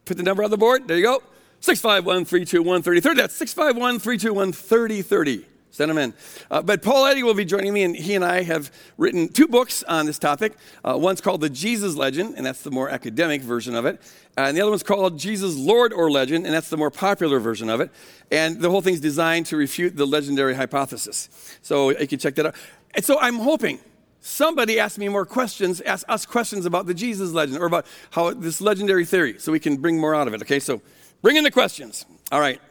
[0.06, 0.88] Put the number on the board.
[0.88, 1.24] There you go.
[1.62, 3.22] 651 321 3030.
[3.22, 5.46] That's 651 321 3030.
[5.72, 6.14] Send them in.
[6.50, 9.48] Uh, but Paul Eddy will be joining me, and he and I have written two
[9.48, 10.58] books on this topic.
[10.84, 14.02] Uh, one's called The Jesus Legend, and that's the more academic version of it.
[14.38, 17.40] Uh, and the other one's called Jesus Lord or Legend, and that's the more popular
[17.40, 17.92] version of it.
[18.32, 21.30] And the whole thing's designed to refute the legendary hypothesis.
[21.62, 22.56] So you can check that out.
[22.96, 23.80] And so I'm hoping
[24.22, 28.34] somebody asks me more questions, ask us questions about the Jesus legend or about how
[28.34, 30.42] this legendary theory, so we can bring more out of it.
[30.42, 30.82] Okay, so
[31.22, 32.06] bring in the questions.
[32.32, 32.62] All right.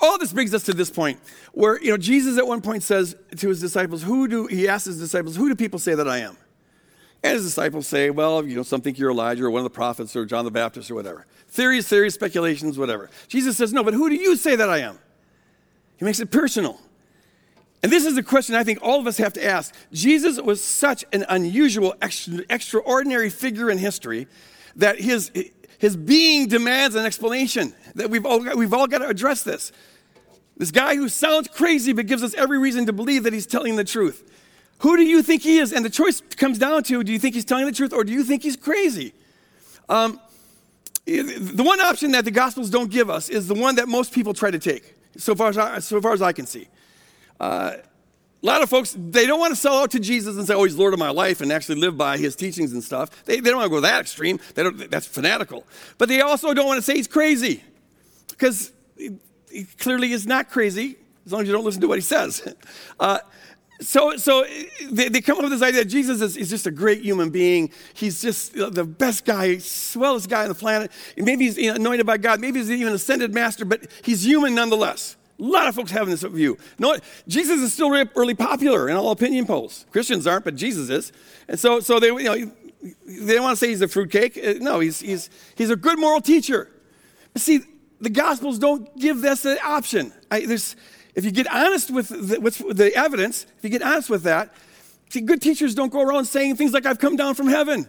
[0.00, 1.20] All this brings us to this point
[1.52, 4.86] where, you know, Jesus at one point says to his disciples, Who do, he asks
[4.86, 6.36] his disciples, Who do people say that I am?
[7.22, 9.70] And his disciples say, Well, you know, some think you're Elijah or one of the
[9.70, 11.26] prophets or John the Baptist or whatever.
[11.48, 13.10] Theories, theories, speculations, whatever.
[13.28, 14.98] Jesus says, No, but who do you say that I am?
[15.98, 16.80] He makes it personal.
[17.82, 19.74] And this is a question I think all of us have to ask.
[19.92, 24.26] Jesus was such an unusual, extraordinary figure in history
[24.76, 25.30] that his,
[25.80, 29.72] his being demands an explanation, that we've all, got, we've all got to address this.
[30.58, 33.76] This guy who sounds crazy but gives us every reason to believe that he's telling
[33.76, 34.22] the truth.
[34.80, 35.72] Who do you think he is?
[35.72, 38.12] And the choice comes down to do you think he's telling the truth or do
[38.12, 39.14] you think he's crazy?
[39.88, 40.20] Um,
[41.06, 44.34] the one option that the Gospels don't give us is the one that most people
[44.34, 46.68] try to take, so far as I, so far as I can see.
[47.40, 47.76] Uh,
[48.42, 50.64] a lot of folks, they don't want to sell out to Jesus and say, oh,
[50.64, 53.24] he's Lord of my life and actually live by his teachings and stuff.
[53.24, 54.40] They, they don't want to go that extreme.
[54.54, 55.66] that's fanatical.
[55.98, 57.62] But they also don't want to say he's crazy
[58.28, 62.02] because he clearly is not crazy as long as you don't listen to what he
[62.02, 62.54] says.
[62.98, 63.18] Uh,
[63.80, 64.44] so, so
[64.90, 67.30] they, they, come up with this idea that Jesus is, is, just a great human
[67.30, 67.70] being.
[67.94, 70.92] He's just the best guy, swellest guy on the planet.
[71.16, 72.40] Maybe he's anointed by God.
[72.40, 75.16] Maybe he's even ascended master, but he's human nonetheless.
[75.40, 76.58] A lot of folks having this view.
[76.78, 79.86] No, Jesus is still really popular in all opinion polls.
[79.90, 81.12] Christians aren't, but Jesus is.
[81.48, 82.52] And so, so they, you know,
[83.06, 84.38] they don't want to say he's a fruitcake.
[84.38, 86.70] Uh, no, he's, he's, he's a good moral teacher.
[87.32, 87.60] But see,
[88.00, 90.12] the Gospels don't give us an option.
[90.30, 94.22] I, if you get honest with the, with the evidence, if you get honest with
[94.24, 94.52] that,
[95.08, 97.88] see, good teachers don't go around saying things like, I've come down from heaven.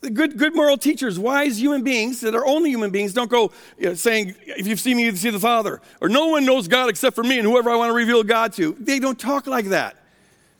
[0.00, 3.86] Good, good moral teachers, wise human beings that are only human beings, don't go you
[3.86, 5.80] know, saying, if you've seen me, you see the Father.
[6.00, 8.52] Or no one knows God except for me and whoever I want to reveal God
[8.54, 8.76] to.
[8.78, 9.96] They don't talk like that.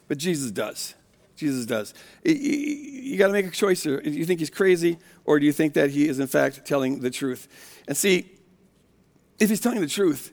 [0.08, 0.94] But Jesus does.
[1.36, 1.92] Jesus does.
[2.24, 4.00] You got to make a choice here.
[4.00, 7.00] Do you think he's crazy or do you think that he is, in fact, telling
[7.00, 7.46] the truth?
[7.86, 8.32] And see,
[9.38, 10.32] if he's telling the truth,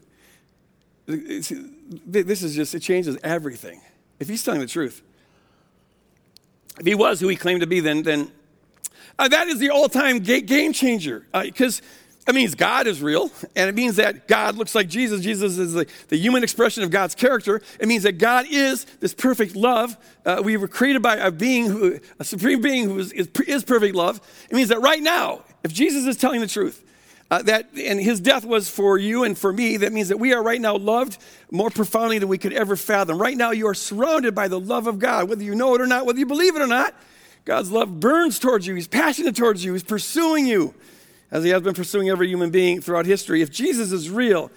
[1.05, 3.81] this is just, it changes everything.
[4.19, 5.01] If he's telling the truth,
[6.79, 8.31] if he was who he claimed to be, then, then
[9.19, 11.25] uh, that is the all time game changer.
[11.33, 11.83] Because uh,
[12.29, 15.21] it means God is real, and it means that God looks like Jesus.
[15.21, 17.61] Jesus is the, the human expression of God's character.
[17.81, 19.97] It means that God is this perfect love.
[20.25, 23.63] Uh, we were created by a being, who, a supreme being who is, is, is
[23.65, 24.21] perfect love.
[24.49, 26.81] It means that right now, if Jesus is telling the truth,
[27.29, 30.33] uh, that and his death was for you and for me that means that we
[30.33, 31.17] are right now loved
[31.51, 34.85] more profoundly than we could ever fathom right now you are surrounded by the love
[34.85, 36.93] of god whether you know it or not whether you believe it or not
[37.45, 38.75] god's love burns towards you.
[38.75, 39.73] He's passionate towards you.
[39.73, 40.73] He's pursuing you
[41.31, 43.41] as he has been pursuing every human being throughout history.
[43.41, 44.51] If jesus is real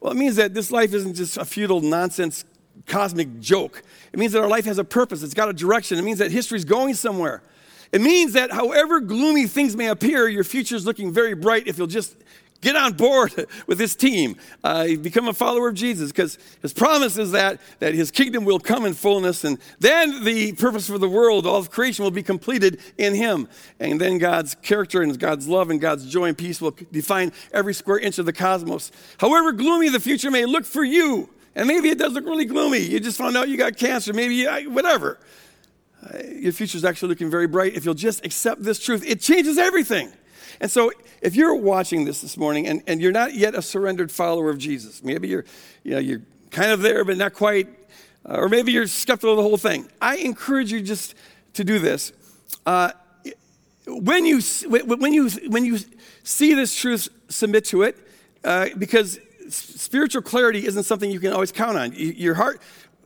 [0.00, 2.44] well it means that this life isn't just a futile nonsense
[2.86, 3.82] cosmic joke.
[4.12, 5.22] It means that our life has a purpose.
[5.22, 5.98] It's got a direction.
[5.98, 7.42] It means that history's going somewhere.
[7.92, 11.78] It means that however gloomy things may appear, your future is looking very bright if
[11.78, 12.16] you'll just
[12.64, 14.36] get on board with this team.
[14.64, 18.58] Uh, become a follower of Jesus because his promise is that, that his kingdom will
[18.58, 22.22] come in fullness and then the purpose for the world, all of creation will be
[22.22, 23.48] completed in him.
[23.78, 27.74] And then God's character and God's love and God's joy and peace will define every
[27.74, 28.90] square inch of the cosmos.
[29.18, 32.78] However gloomy the future may look for you, and maybe it does look really gloomy.
[32.78, 35.20] You just found out you got cancer, maybe whatever
[36.04, 39.04] uh, your future is actually looking very bright if you'll just accept this truth.
[39.06, 40.12] It changes everything.
[40.60, 40.90] And so,
[41.20, 44.58] if you're watching this this morning and, and you're not yet a surrendered follower of
[44.58, 45.44] Jesus, maybe you're,
[45.82, 47.68] you know, you're kind of there but not quite,
[48.28, 51.14] uh, or maybe you're skeptical of the whole thing, I encourage you just
[51.54, 52.12] to do this.
[52.64, 52.92] Uh,
[53.86, 55.78] when, you, when, you, when you
[56.22, 57.96] see this truth, submit to it,
[58.44, 61.92] uh, because spiritual clarity isn't something you can always count on.
[61.94, 62.60] Your heart,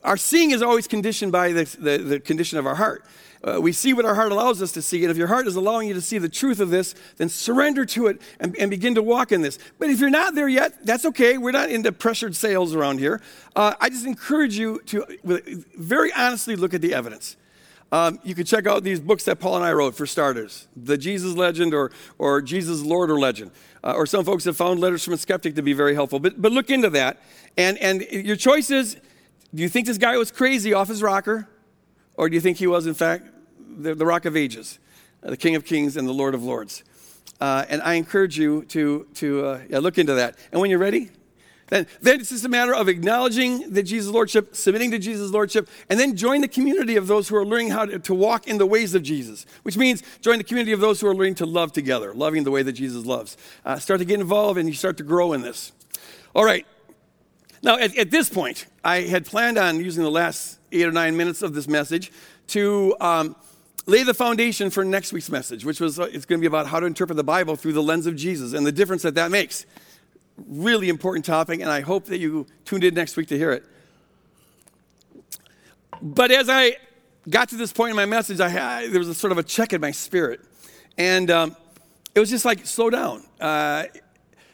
[0.05, 3.05] our seeing is always conditioned by the, the, the condition of our heart.
[3.43, 5.05] Uh, we see what our heart allows us to see.
[5.05, 7.85] And if your heart is allowing you to see the truth of this, then surrender
[7.87, 9.59] to it and, and begin to walk in this.
[9.79, 11.39] But if you're not there yet, that's okay.
[11.39, 13.21] We're not into pressured sales around here.
[13.55, 15.05] Uh, I just encourage you to
[15.77, 17.37] very honestly look at the evidence.
[17.91, 20.99] Um, you can check out these books that Paul and I wrote, for starters The
[20.99, 23.51] Jesus Legend or, or Jesus Lord or Legend.
[23.83, 26.19] Uh, or some folks have found Letters from a Skeptic to be very helpful.
[26.19, 27.23] But, but look into that.
[27.57, 28.97] And, and your choice is
[29.55, 31.49] do you think this guy was crazy off his rocker?
[32.15, 33.27] Or do you think he was, in fact,
[33.79, 34.79] the, the rock of ages,
[35.23, 36.83] the King of Kings and the Lord of Lords?
[37.41, 40.37] Uh, and I encourage you to, to uh, yeah, look into that.
[40.51, 41.11] And when you're ready,
[41.69, 45.69] then, then it's just a matter of acknowledging the Jesus Lordship, submitting to Jesus Lordship,
[45.89, 48.59] and then join the community of those who are learning how to, to walk in
[48.59, 51.47] the ways of Jesus, which means join the community of those who are learning to
[51.47, 53.37] love together, loving the way that Jesus loves.
[53.65, 55.73] Uh, start to get involved and you start to grow in this.
[56.35, 56.67] All right.
[57.63, 61.17] Now, at, at, this point, I had planned on using the last eight or nine
[61.17, 62.13] minutes of this message
[62.49, 63.37] to um,
[63.87, 66.67] lay the foundation for next week's message, which was uh, it's going to be about
[66.67, 69.31] how to interpret the Bible through the lens of Jesus and the difference that that
[69.31, 69.67] makes
[70.47, 73.65] really important topic, and I hope that you tuned in next week to hear it.
[76.01, 76.77] But as I
[77.29, 79.43] got to this point in my message, I had, there was a sort of a
[79.43, 80.41] check in my spirit.
[80.97, 81.57] And um,
[82.15, 83.25] it was just like, slow down.
[83.41, 83.85] Uh,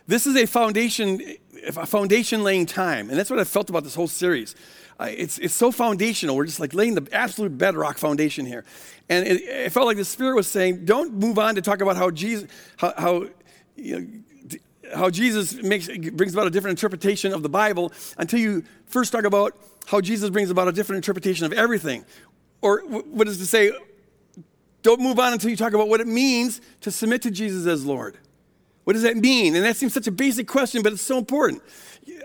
[0.06, 1.20] this is a foundation,
[1.66, 3.10] a foundation laying time.
[3.10, 4.54] And that's what I felt about this whole series.
[4.98, 6.36] Uh, it's, it's so foundational.
[6.36, 8.64] We're just like laying the absolute bedrock foundation here.
[9.08, 11.96] And it, it felt like the Spirit was saying, don't move on to talk about
[11.96, 13.26] how Jesus, how, how
[13.76, 14.58] you know,
[14.94, 19.24] how Jesus makes, brings about a different interpretation of the Bible until you first talk
[19.24, 19.56] about
[19.86, 22.04] how Jesus brings about a different interpretation of everything.
[22.60, 23.72] Or what is to say,
[24.82, 27.84] don't move on until you talk about what it means to submit to Jesus as
[27.84, 28.18] Lord.
[28.84, 29.56] What does that mean?
[29.56, 31.62] And that seems such a basic question, but it's so important.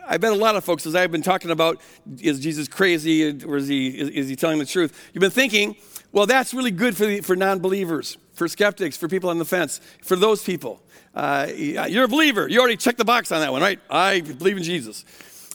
[0.05, 1.79] I bet a lot of folks, as I've been talking about,
[2.19, 5.09] is Jesus crazy or is he, is, is he telling the truth?
[5.13, 5.77] You've been thinking,
[6.11, 9.79] well, that's really good for, for non believers, for skeptics, for people on the fence,
[10.01, 10.81] for those people.
[11.15, 12.47] Uh, you're a believer.
[12.47, 13.79] You already checked the box on that one, right?
[13.89, 15.05] I believe in Jesus.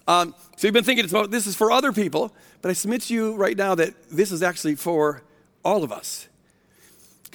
[0.07, 3.15] Um, so you've been thinking about this is for other people, but I submit to
[3.15, 5.23] you right now that this is actually for
[5.65, 6.29] all of us.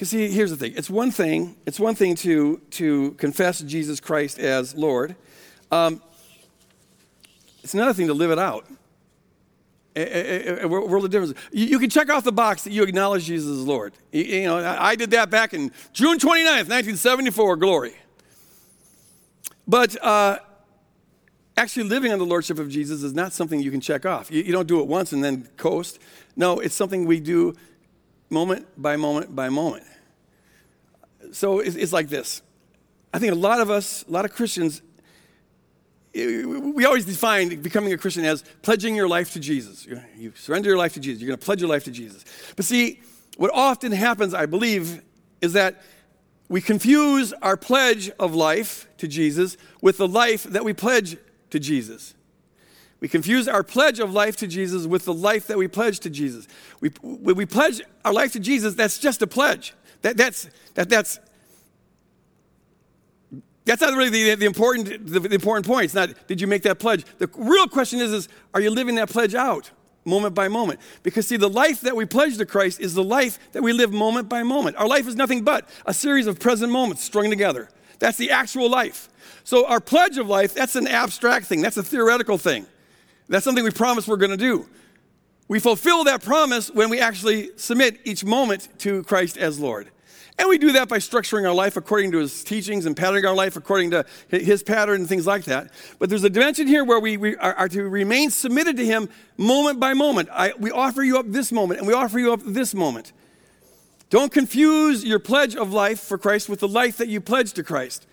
[0.00, 4.00] Because see, here's the thing: it's one thing, it's one thing to to confess Jesus
[4.00, 5.14] Christ as Lord.
[5.70, 6.00] Um,
[7.62, 8.64] it's another thing to live it out.
[9.94, 11.34] A, a, a world of difference.
[11.52, 13.92] You, you, can check off the box that you acknowledge Jesus as Lord.
[14.10, 17.56] You, you know, I did that back in June 29th, 1974.
[17.56, 17.94] Glory.
[19.68, 20.38] But uh,
[21.58, 24.30] actually, living on the Lordship of Jesus is not something you can check off.
[24.30, 25.98] You, you don't do it once and then coast.
[26.36, 27.54] No, it's something we do
[28.30, 29.84] moment by moment by moment.
[31.32, 32.42] So it's, it's like this.
[33.12, 34.82] I think a lot of us, a lot of Christians,
[36.14, 39.86] eh, we always define becoming a Christian as pledging your life to Jesus.
[40.16, 41.20] You surrender your life to Jesus.
[41.20, 42.24] You're going to pledge your life to Jesus.
[42.56, 43.00] But see,
[43.36, 45.02] what often happens, I believe,
[45.40, 45.82] is that
[46.48, 51.16] we confuse our pledge of life to Jesus with the life that we pledge
[51.50, 52.14] to Jesus.
[53.00, 56.10] We confuse our pledge of life to Jesus with the life that we pledge to
[56.10, 56.46] Jesus.
[56.80, 59.74] We, when we pledge our life to Jesus, that's just a pledge.
[60.02, 61.18] That, that's, that, that's,
[63.64, 65.86] that's not really the, the important, the, the, important point.
[65.86, 67.04] It's not, did you make that pledge?
[67.18, 69.70] The real question is, is, are you living that pledge out?
[70.04, 70.80] moment by moment.
[71.02, 73.92] Because, see, the life that we pledge to Christ is the life that we live
[73.92, 74.76] moment by moment.
[74.76, 77.68] Our life is nothing but a series of present moments strung together.
[77.98, 79.08] That's the actual life.
[79.44, 82.66] So, our pledge of life, that's an abstract thing, that's a theoretical thing.
[83.30, 84.66] That's something we promise we're going to do.
[85.46, 89.90] We fulfill that promise when we actually submit each moment to Christ as Lord.
[90.38, 93.34] And we do that by structuring our life according to his teachings and patterning our
[93.34, 95.70] life according to his pattern and things like that.
[95.98, 99.08] But there's a dimension here where we, we are, are, to remain submitted to him
[99.36, 100.28] moment by moment.
[100.32, 103.12] I, we offer you up this moment and we offer you up this moment.
[104.08, 107.62] Don't confuse your pledge of life for Christ with the life that you pledge to
[107.62, 108.06] Christ.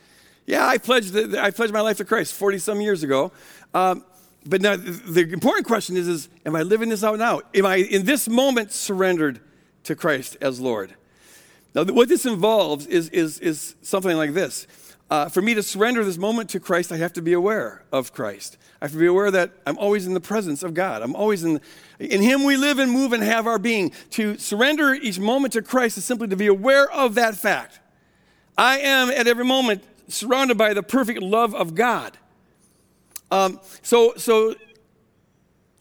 [0.45, 3.31] Yeah, I pledged, the, I pledged my life to Christ 40 some years ago.
[3.73, 4.03] Um,
[4.47, 7.41] but now the important question is, is, am I living this out now?
[7.53, 9.39] Am I in this moment surrendered
[9.83, 10.95] to Christ as Lord?
[11.75, 14.67] Now, what this involves is, is, is something like this.
[15.09, 18.13] Uh, for me to surrender this moment to Christ, I have to be aware of
[18.13, 18.57] Christ.
[18.81, 21.01] I have to be aware that I'm always in the presence of God.
[21.01, 21.61] I'm always in,
[21.99, 23.91] in Him we live and move and have our being.
[24.11, 27.79] To surrender each moment to Christ is simply to be aware of that fact.
[28.57, 32.17] I am at every moment surrounded by the perfect love of God.
[33.31, 34.55] Um, so, so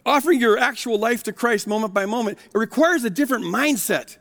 [0.04, 4.16] offering your actual life to Christ moment by moment, it requires a different mindset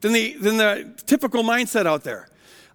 [0.00, 2.28] than the, than the typical mindset out there.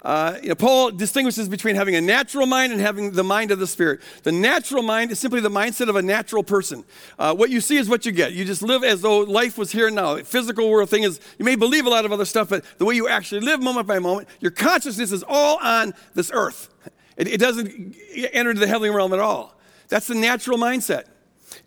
[0.05, 3.57] Uh, you know, Paul distinguishes between having a natural mind and having the mind of
[3.57, 4.01] the Spirit.
[4.21, 6.85] The natural mind is simply the mindset of a natural person.
[7.17, 8.31] Uh, what you see is what you get.
[8.33, 10.13] You just live as though life was here and now.
[10.13, 12.85] The physical world thing is, you may believe a lot of other stuff, but the
[12.85, 16.69] way you actually live moment by moment, your consciousness is all on this earth.
[17.17, 17.95] It, it doesn't
[18.31, 19.54] enter into the heavenly realm at all.
[19.87, 21.05] That's the natural mindset.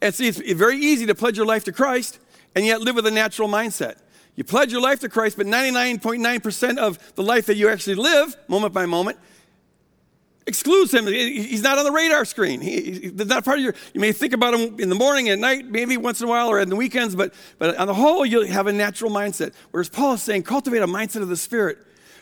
[0.01, 2.19] And see, it's very easy to pledge your life to Christ
[2.55, 3.97] and yet live with a natural mindset.
[4.37, 8.37] You pledge your life to Christ, but 99.9% of the life that you actually live,
[8.47, 9.19] moment by moment,
[10.47, 11.07] excludes him.
[11.07, 12.61] He's not on the radar screen.
[12.61, 13.75] He, he's not part of your.
[13.93, 16.49] You may think about him in the morning, at night, maybe once in a while,
[16.49, 19.53] or in the weekends, but, but on the whole, you'll have a natural mindset.
[19.73, 21.79] Whereas Paul is saying, cultivate a mindset of the Spirit,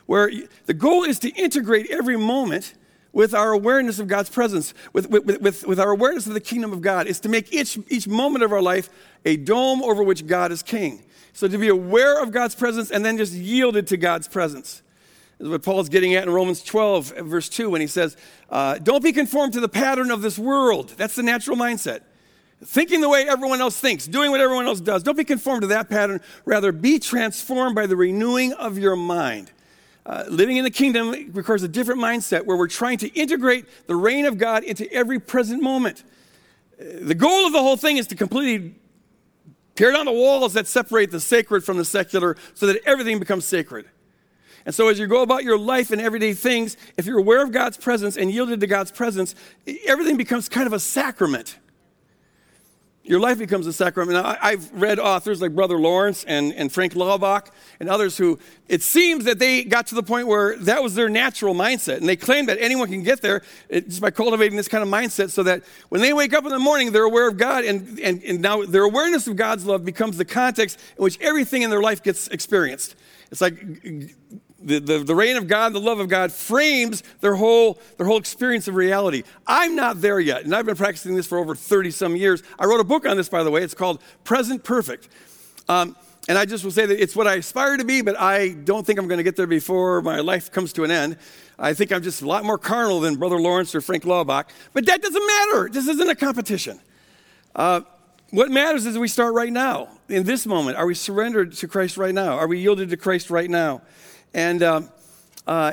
[0.07, 0.31] where
[0.67, 2.75] the goal is to integrate every moment
[3.17, 6.71] with our awareness of God's presence, with, with, with, with our awareness of the kingdom
[6.71, 8.91] of God, is to make each, each moment of our life
[9.25, 11.03] a dome over which God is king.
[11.33, 14.83] So to be aware of God's presence and then just yielded to God's presence.
[15.41, 18.19] Is what Paul's getting at in Romans 12, verse 2, when he says,
[18.51, 20.91] uh, Don't be conformed to the pattern of this world.
[20.99, 22.01] That's the natural mindset.
[22.63, 25.03] Thinking the way everyone else thinks, doing what everyone else does.
[25.03, 26.21] Don't be conformed to that pattern.
[26.45, 29.53] Rather, be transformed by the renewing of your mind.
[30.07, 33.97] Uh, living in the kingdom requires a different mindset where we're trying to integrate the
[33.97, 36.05] reign of God into every present moment.
[36.81, 38.77] Uh, the goal of the whole thing is to completely
[39.75, 43.45] tear down the walls that separate the sacred from the secular so that everything becomes
[43.45, 43.87] sacred.
[44.65, 47.51] And so, as you go about your life and everyday things, if you're aware of
[47.51, 49.35] God's presence and yielded to God's presence,
[49.87, 51.59] everything becomes kind of a sacrament
[53.07, 54.23] your life becomes a sacrament.
[54.23, 57.49] Now, I've read authors like Brother Lawrence and, and Frank Laubach
[57.79, 58.39] and others who
[58.69, 61.99] it seems that they got to the point where that was their natural mindset.
[61.99, 65.31] And they claim that anyone can get there just by cultivating this kind of mindset
[65.31, 67.65] so that when they wake up in the morning, they're aware of God.
[67.65, 71.63] And, and, and now their awareness of God's love becomes the context in which everything
[71.63, 72.97] in their life gets experienced.
[73.31, 73.55] It's like
[74.63, 78.17] the, the, the reign of God, the love of God frames their whole, their whole
[78.17, 79.23] experience of reality.
[79.47, 82.43] I'm not there yet, and I've been practicing this for over 30 some years.
[82.59, 83.63] I wrote a book on this, by the way.
[83.63, 85.09] It's called Present Perfect.
[85.69, 85.95] Um,
[86.29, 88.85] and I just will say that it's what I aspire to be, but I don't
[88.85, 91.19] think I'm going to get there before my life comes to an end.
[91.59, 94.47] I think I'm just a lot more carnal than Brother Lawrence or Frank Laubach.
[94.73, 95.69] But that doesn't matter.
[95.71, 96.81] This isn't a competition.
[97.55, 97.83] Uh,
[98.31, 100.77] what matters is we start right now, in this moment.
[100.77, 102.37] Are we surrendered to Christ right now?
[102.37, 103.83] Are we yielded to Christ right now?
[104.35, 104.91] And um,
[105.47, 105.73] uh,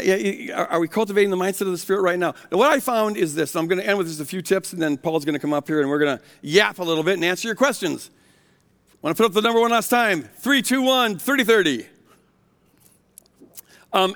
[0.55, 2.33] are we cultivating the mindset of the Spirit right now?
[2.51, 3.55] Now, what I found is this.
[3.55, 5.53] I'm going to end with just a few tips, and then Paul's going to come
[5.53, 8.11] up here and we're going to yap a little bit and answer your questions.
[9.01, 10.21] Want to put up the number one last time?
[10.21, 11.87] 321 3030.
[13.91, 14.15] Um,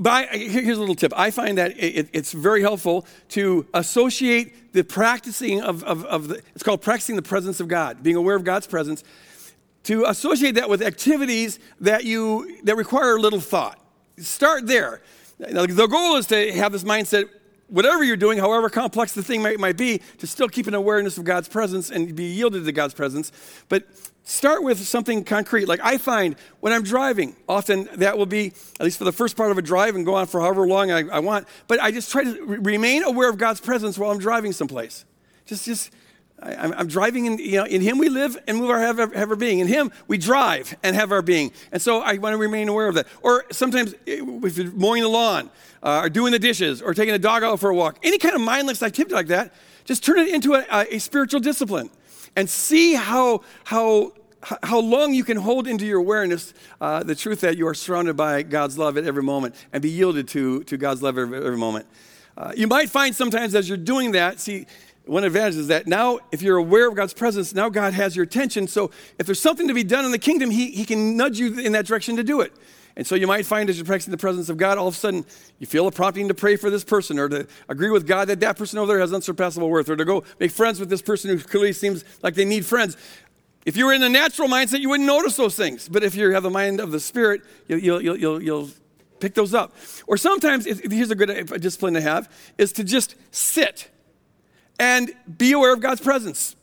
[0.00, 1.12] but I, here's a little tip.
[1.16, 6.42] I find that it, it's very helpful to associate the practicing of, of, of the,
[6.54, 9.02] it's called practicing the presence of God, being aware of God's presence,
[9.88, 13.80] to associate that with activities that you that require little thought.
[14.18, 15.00] Start there.
[15.38, 17.30] Now, the goal is to have this mindset,
[17.68, 21.16] whatever you're doing, however complex the thing might, might be, to still keep an awareness
[21.16, 23.32] of God's presence and be yielded to God's presence.
[23.70, 23.84] But
[24.24, 25.66] start with something concrete.
[25.66, 29.38] Like I find when I'm driving, often that will be, at least for the first
[29.38, 31.92] part of a drive and go on for however long I, I want, but I
[31.92, 35.06] just try to remain aware of God's presence while I'm driving someplace.
[35.46, 35.90] Just, just
[36.40, 39.30] I, am driving in, you know, in Him we live and move our have, have
[39.30, 39.58] our being.
[39.58, 41.52] In Him we drive and have our being.
[41.72, 43.06] And so I want to remain aware of that.
[43.22, 45.50] Or sometimes eh, if you're mowing the lawn,
[45.82, 48.34] uh, or doing the dishes, or taking a dog out for a walk, any kind
[48.34, 49.52] of mindless activity like that,
[49.84, 51.90] just turn it into a, a spiritual discipline
[52.36, 54.12] and see how, how,
[54.62, 58.16] how long you can hold into your awareness uh, the truth that you are surrounded
[58.16, 61.86] by God's love at every moment and be yielded to, to God's love every, moment.
[62.36, 64.66] Uh, you might find sometimes as you're doing that, see,
[65.08, 68.24] one advantage is that now, if you're aware of God's presence, now God has your
[68.24, 68.68] attention.
[68.68, 71.58] So if there's something to be done in the kingdom, He, he can nudge you
[71.58, 72.52] in that direction to do it.
[72.96, 74.96] And so you might find as you're practicing the presence of God, all of a
[74.96, 75.24] sudden
[75.60, 78.40] you feel a prompting to pray for this person or to agree with God that
[78.40, 81.30] that person over there has unsurpassable worth or to go make friends with this person
[81.30, 82.96] who clearly seems like they need friends.
[83.64, 85.88] If you were in the natural mindset, you wouldn't notice those things.
[85.88, 88.70] But if you have the mind of the Spirit, you'll, you'll, you'll, you'll
[89.20, 89.76] pick those up.
[90.08, 93.90] Or sometimes, here's a good uh, discipline to have, is to just sit
[94.78, 96.56] and be aware of God's presence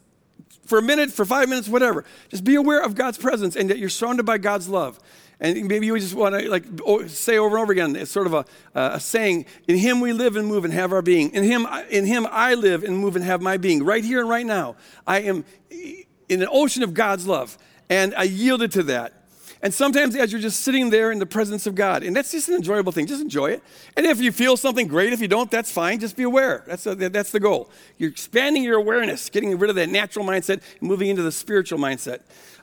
[0.65, 2.03] for a minute, for five minutes, whatever.
[2.29, 4.99] Just be aware of God's presence and that you're surrounded by God's love.
[5.39, 6.63] And maybe you just want to like
[7.09, 7.95] say over and over again.
[7.95, 11.01] It's sort of a, a saying: "In Him we live and move and have our
[11.01, 11.31] being.
[11.31, 13.83] In Him, in Him I live and move and have my being.
[13.83, 17.57] Right here and right now, I am in an ocean of God's love,
[17.89, 19.24] and I yielded to that.
[19.65, 22.49] And sometimes as you're just sitting there in the presence of God, and that's just
[22.49, 23.63] an enjoyable thing, just enjoy it.
[23.97, 25.99] And if you feel something great, if you don't, that's fine.
[25.99, 26.63] Just be aware.
[26.67, 27.71] That's, a, that's the goal.
[27.97, 31.79] You're expanding your awareness, getting rid of that natural mindset, and moving into the spiritual
[31.79, 32.19] mindset.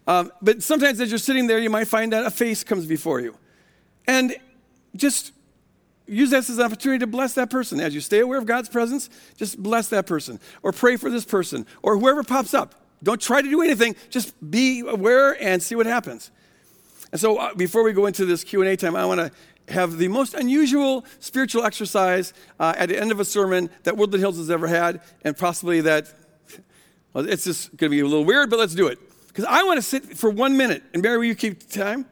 [0.07, 3.19] Um, but sometimes as you're sitting there, you might find that a face comes before
[3.19, 3.37] you.
[4.07, 4.37] And
[4.95, 5.33] just
[6.07, 7.81] use this as an opportunity to bless that person.
[7.81, 11.25] As you stay aware of God's presence, just bless that person or pray for this
[11.25, 12.77] person or whoever pops up.
[13.03, 16.31] Don't try to do anything, just be aware and see what happens.
[17.13, 19.31] And so uh, before we go into this Q&A time, I want to
[19.73, 24.21] have the most unusual spiritual exercise uh, at the end of a sermon that Woodland
[24.21, 26.13] Hills has ever had, and possibly that,
[27.13, 28.99] well, it's just going to be a little weird, but let's do it.
[29.29, 32.07] Because I want to sit for one minute, and Mary, will you keep time?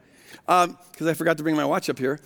[0.47, 0.69] Because
[1.01, 2.21] um, I forgot to bring my watch up here.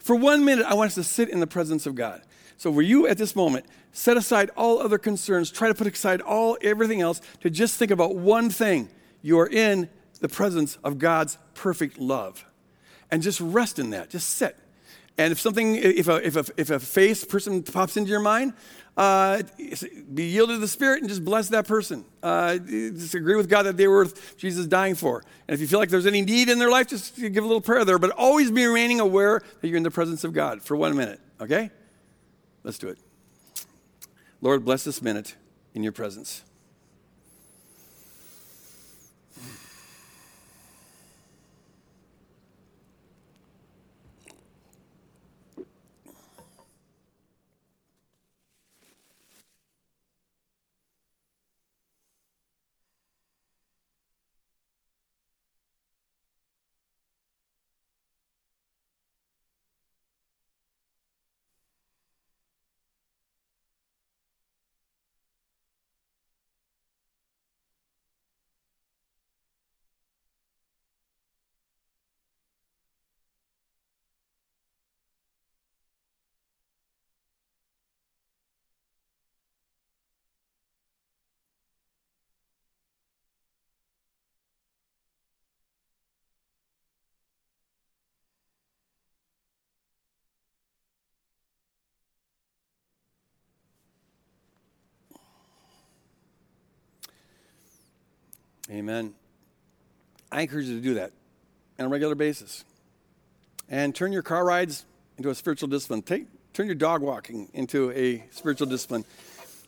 [0.00, 2.22] For one minute, I want us to sit in the presence of God.
[2.56, 6.20] So, will you at this moment set aside all other concerns, try to put aside
[6.20, 8.88] all everything else to just think about one thing?
[9.22, 9.88] You are in
[10.20, 12.44] the presence of God's perfect love.
[13.10, 14.56] And just rest in that, just sit.
[15.18, 18.54] And if something, if a, if a, if a face person pops into your mind,
[18.96, 19.42] uh,
[20.14, 22.04] be yielded to the Spirit and just bless that person.
[22.22, 25.22] Uh, just agree with God that they were Jesus dying for.
[25.46, 27.60] And if you feel like there's any need in their life, just give a little
[27.60, 27.98] prayer there.
[27.98, 31.20] But always be remaining aware that you're in the presence of God for one minute.
[31.40, 31.70] Okay?
[32.62, 32.98] Let's do it.
[34.40, 35.34] Lord, bless this minute
[35.74, 36.44] in your presence.
[98.70, 99.14] Amen.
[100.30, 101.10] I encourage you to do that
[101.78, 102.64] on a regular basis.
[103.68, 104.84] And turn your car rides
[105.16, 106.02] into a spiritual discipline.
[106.02, 109.04] Take, turn your dog walking into a spiritual discipline.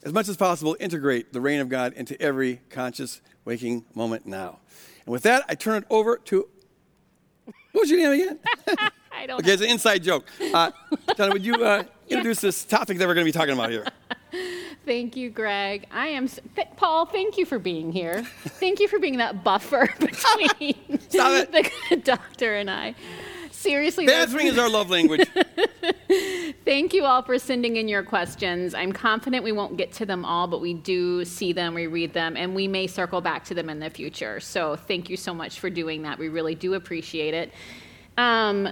[0.05, 4.61] As much as possible, integrate the reign of God into every conscious waking moment now.
[5.05, 6.49] And with that, I turn it over to.
[7.73, 8.39] What was your name again?
[9.13, 9.53] I don't okay, know.
[9.55, 10.27] it's an inside joke.
[10.55, 10.71] Uh,
[11.17, 13.87] Donna, would you uh, introduce this topic that we're going to be talking about here?
[14.85, 15.87] Thank you, Greg.
[15.93, 17.07] I am th- Paul.
[17.07, 18.25] Thank you for being here.
[18.59, 20.75] Thank you for being that buffer between
[21.91, 22.95] the doctor and I.
[23.53, 25.25] Seriously, those- is our love language.
[26.65, 28.75] thank you all for sending in your questions.
[28.75, 32.13] I'm confident we won't get to them all, but we do see them, we read
[32.13, 34.41] them, and we may circle back to them in the future.
[34.41, 36.19] So thank you so much for doing that.
[36.19, 37.53] We really do appreciate it.
[38.19, 38.69] Um,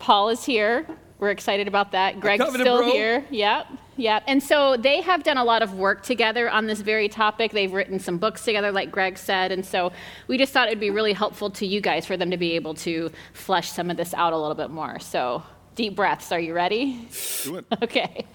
[0.00, 0.86] Paul is here.
[1.24, 2.20] We're excited about that.
[2.20, 2.92] Greg's still bro.
[2.92, 3.24] here.
[3.30, 3.66] Yep,
[3.96, 4.24] yep.
[4.26, 7.52] And so they have done a lot of work together on this very topic.
[7.52, 9.50] They've written some books together, like Greg said.
[9.50, 9.90] And so
[10.28, 12.74] we just thought it'd be really helpful to you guys for them to be able
[12.74, 14.98] to flesh some of this out a little bit more.
[14.98, 15.42] So
[15.76, 16.30] deep breaths.
[16.30, 17.08] Are you ready?
[17.44, 17.64] Do it.
[17.82, 18.26] Okay.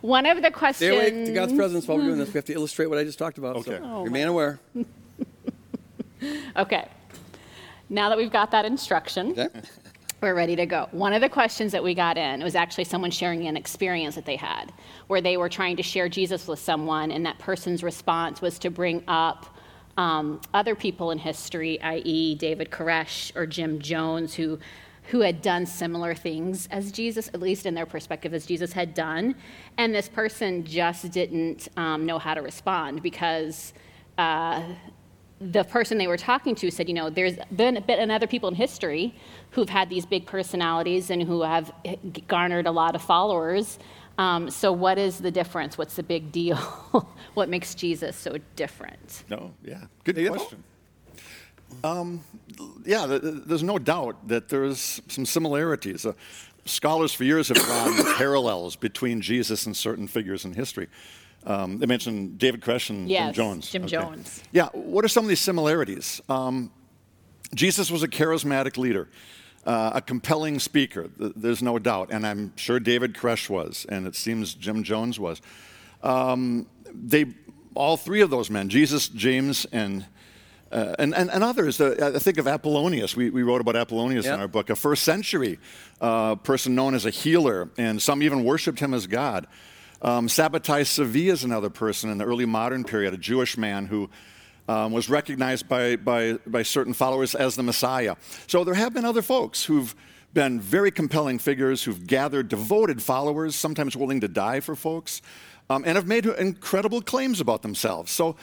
[0.00, 0.76] One of the questions.
[0.76, 1.16] Stay questions.
[1.16, 2.28] awake to God's presence while we're doing this.
[2.28, 3.56] We have to illustrate what I just talked about.
[3.56, 3.76] Okay.
[3.76, 4.58] So Oh remain aware.
[6.56, 6.88] Okay.
[7.90, 9.32] Now that we've got that instruction.
[9.38, 9.48] Okay?
[10.20, 10.88] We're ready to go.
[10.90, 14.24] One of the questions that we got in was actually someone sharing an experience that
[14.26, 14.72] they had
[15.06, 18.70] where they were trying to share Jesus with someone, and that person's response was to
[18.70, 19.46] bring up
[19.96, 24.58] um, other people in history, i.e., David Koresh or Jim Jones, who,
[25.04, 28.94] who had done similar things as Jesus, at least in their perspective, as Jesus had
[28.94, 29.36] done.
[29.76, 33.72] And this person just didn't um, know how to respond because.
[34.16, 34.64] Uh,
[35.40, 38.54] the person they were talking to said, you know, there's been, been other people in
[38.54, 39.14] history
[39.50, 41.72] who've had these big personalities and who have
[42.26, 43.78] garnered a lot of followers.
[44.18, 45.78] Um, so, what is the difference?
[45.78, 46.56] What's the big deal?
[47.34, 49.22] what makes Jesus so different?
[49.30, 49.84] No, yeah.
[50.02, 50.64] Good Hey, question.
[51.84, 52.24] Um,
[52.84, 56.04] yeah, th- th- there's no doubt that there's some similarities.
[56.04, 56.14] Uh,
[56.64, 60.88] scholars for years have drawn parallels between Jesus and certain figures in history.
[61.46, 63.70] Um, they mentioned David Koresh and Yes, Jim Jones.
[63.70, 64.42] Jim Jones.
[64.52, 66.20] Yeah, what are some of these similarities?
[66.28, 66.70] Um,
[67.54, 69.08] Jesus was a charismatic leader,
[69.64, 72.08] uh, a compelling speaker, th- there's no doubt.
[72.10, 75.40] And I'm sure David Koresh was, and it seems Jim Jones was.
[76.02, 77.26] Um, they,
[77.74, 80.06] all three of those men, Jesus, James, and
[80.70, 81.80] uh, and, and, and others.
[81.80, 83.16] Uh, I think of Apollonius.
[83.16, 84.34] We, we wrote about Apollonius Yep.
[84.34, 85.58] in our book, a first century
[85.98, 89.46] uh, person known as a healer, and some even worshiped him as God.
[90.00, 94.08] Um, Sabbatai is another person in the early modern period, a Jewish man who
[94.68, 98.14] um, was recognized by, by, by certain followers as the Messiah.
[98.46, 99.94] So there have been other folks who've
[100.34, 105.20] been very compelling figures who've gathered devoted followers, sometimes willing to die for folks,
[105.68, 108.12] um, and have made incredible claims about themselves.
[108.12, 108.36] So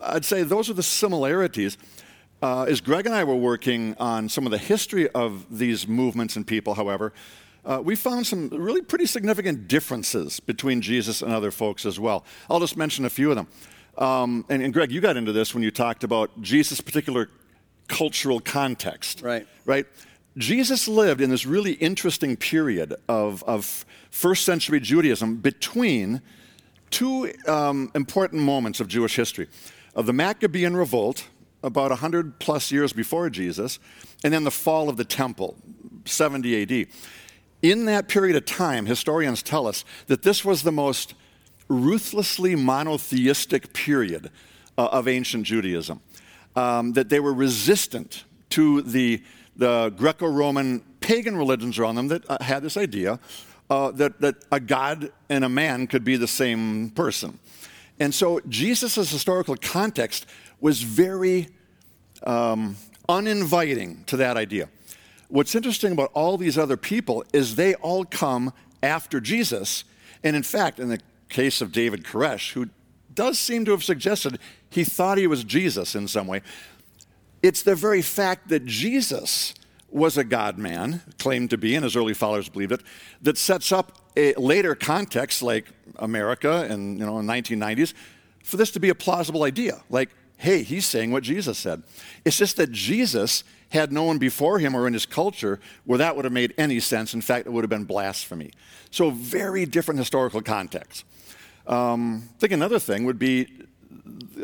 [0.00, 1.78] I'd say those are the similarities.
[2.42, 6.36] Uh, as Greg and I were working on some of the history of these movements
[6.36, 7.12] and people, however,
[7.66, 12.24] uh, we found some really pretty significant differences between Jesus and other folks as well.
[12.48, 13.48] I'll just mention a few of them.
[13.98, 17.28] Um, and, and Greg, you got into this when you talked about Jesus' particular
[17.88, 19.20] cultural context.
[19.22, 19.46] Right.
[19.64, 19.86] Right?
[20.38, 26.22] Jesus lived in this really interesting period of, of first century Judaism between
[26.90, 29.48] two um, important moments of Jewish history
[29.94, 31.26] of the Maccabean revolt,
[31.62, 33.78] about 100 plus years before Jesus,
[34.22, 35.56] and then the fall of the temple,
[36.04, 36.88] 70 AD.
[37.70, 41.14] In that period of time, historians tell us that this was the most
[41.68, 44.30] ruthlessly monotheistic period
[44.78, 46.00] uh, of ancient Judaism.
[46.54, 49.22] Um, that they were resistant to the,
[49.56, 53.18] the Greco Roman pagan religions around them that uh, had this idea
[53.68, 57.38] uh, that, that a God and a man could be the same person.
[57.98, 60.26] And so Jesus' historical context
[60.60, 61.48] was very
[62.22, 62.76] um,
[63.08, 64.68] uninviting to that idea.
[65.28, 68.52] What's interesting about all these other people is they all come
[68.82, 69.84] after Jesus.
[70.22, 72.68] And in fact, in the case of David Koresh, who
[73.12, 74.38] does seem to have suggested
[74.70, 76.42] he thought he was Jesus in some way,
[77.42, 79.54] it's the very fact that Jesus
[79.90, 82.82] was a God man, claimed to be, and his early followers believed it,
[83.22, 85.66] that sets up a later context like
[85.96, 87.94] America and you know in the 1990s
[88.42, 89.82] for this to be a plausible idea.
[89.90, 91.82] Like, hey, he's saying what Jesus said.
[92.24, 96.16] It's just that Jesus had no one before him or in his culture where that
[96.16, 97.14] would have made any sense.
[97.14, 98.52] In fact, it would have been blasphemy.
[98.90, 101.04] So, very different historical context.
[101.66, 103.48] Um, I think another thing would be,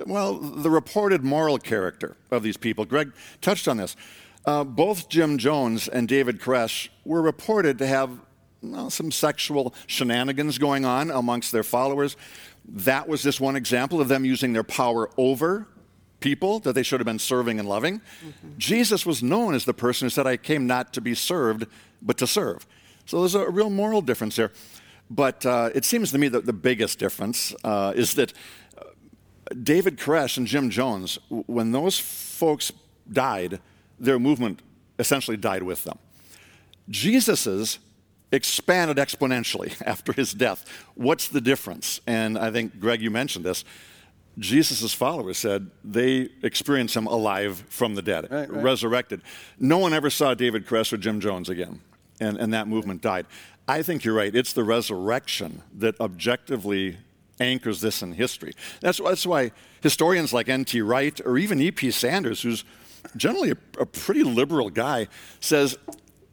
[0.06, 2.84] well, the reported moral character of these people.
[2.84, 3.96] Greg touched on this.
[4.44, 8.18] Uh, both Jim Jones and David Koresh were reported to have
[8.60, 12.16] well, some sexual shenanigans going on amongst their followers.
[12.64, 15.66] That was just one example of them using their power over
[16.22, 18.00] people that they should have been serving and loving.
[18.00, 18.58] Mm-hmm.
[18.58, 21.66] Jesus was known as the person who said, I came not to be served,
[22.00, 22.66] but to serve.
[23.06, 24.52] So there's a real moral difference there.
[25.10, 28.32] But uh, it seems to me that the biggest difference uh, is that
[28.78, 28.84] uh,
[29.62, 32.72] David Koresh and Jim Jones, when those folks
[33.10, 33.60] died,
[33.98, 34.60] their movement
[34.98, 35.98] essentially died with them.
[36.88, 37.78] Jesus's
[38.30, 40.64] expanded exponentially after his death.
[40.94, 42.00] What's the difference?
[42.06, 43.64] And I think, Greg, you mentioned this.
[44.38, 48.62] Jesus' followers said they experienced him alive from the dead, right, right.
[48.62, 49.22] resurrected.
[49.58, 51.80] No one ever saw David Koresh or Jim Jones again,
[52.20, 53.26] and, and that movement died.
[53.68, 54.34] I think you're right.
[54.34, 56.96] It's the resurrection that objectively
[57.40, 58.52] anchors this in history.
[58.80, 59.52] That's, that's why
[59.82, 60.80] historians like N.T.
[60.82, 61.90] Wright or even E.P.
[61.90, 62.64] Sanders, who's
[63.16, 65.08] generally a, a pretty liberal guy,
[65.40, 65.76] says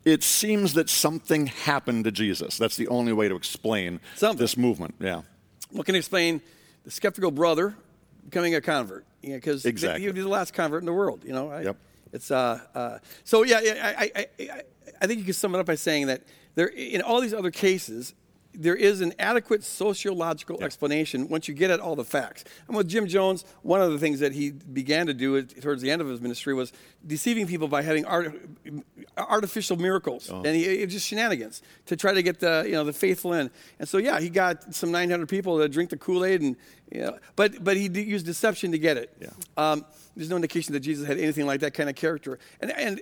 [0.06, 2.58] it seems that something happened to Jesus.
[2.58, 4.40] That's the only way to explain something.
[4.40, 4.96] this movement.
[5.00, 5.22] Yeah.
[5.72, 6.42] What can explain
[6.86, 7.76] the skeptical brother
[8.30, 10.04] becoming a convert because you know, exactly.
[10.04, 11.24] you'd be the last convert in the world.
[11.26, 11.78] You know, I, yep.
[12.14, 13.60] It's uh, uh, so yeah.
[13.98, 14.62] I, I, I,
[15.02, 16.24] I think you can sum it up by saying that
[16.56, 18.14] there in all these other cases,
[18.54, 20.66] there is an adequate sociological yeah.
[20.66, 22.44] explanation once you get at all the facts.
[22.68, 25.92] And with Jim Jones, one of the things that he began to do towards the
[25.92, 26.74] end of his ministry was
[27.06, 28.34] deceiving people by having art,
[29.18, 30.44] artificial miracles, oh.
[30.44, 33.52] and he, just shenanigans to try to get the you know the faithful in.
[33.78, 36.56] And so yeah, he got some 900 people to drink the Kool Aid, and
[36.92, 39.16] you know, but but he used deception to get it.
[39.22, 39.30] Yeah.
[39.58, 39.86] Um,
[40.16, 43.02] there's no indication that Jesus had anything like that kind of character, and and.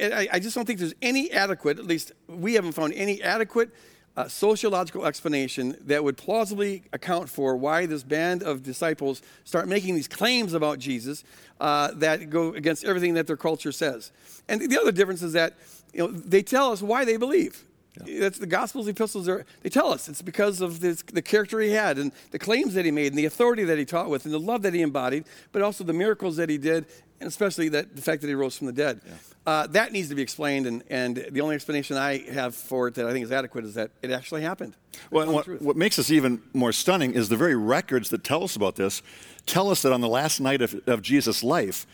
[0.00, 3.70] I just don't think there's any adequate, at least we haven't found any adequate
[4.18, 9.94] uh, sociological explanation that would plausibly account for why this band of disciples start making
[9.94, 11.22] these claims about Jesus
[11.60, 14.10] uh, that go against everything that their culture says.
[14.48, 15.54] And the other difference is that
[15.94, 17.62] you know, they tell us why they believe.
[18.04, 18.20] Yeah.
[18.20, 19.28] That's the Gospels, epistles.
[19.28, 22.74] Are, they tell us it's because of this, the character he had and the claims
[22.74, 24.82] that he made and the authority that he taught with and the love that he
[24.82, 26.86] embodied, but also the miracles that he did,
[27.20, 29.00] and especially that, the fact that he rose from the dead.
[29.04, 29.14] Yeah.
[29.46, 32.94] Uh, that needs to be explained, and, and the only explanation I have for it
[32.96, 34.74] that I think is adequate is that it actually happened.
[35.10, 38.56] Well, what, what, makes this even more stunning is the very records that tell us
[38.56, 39.02] about this
[39.46, 41.86] tell us that on the last night of, of Jesus' life,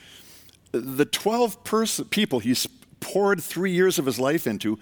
[0.73, 2.55] the 12 pers- people he
[3.01, 4.79] poured three years of his life into,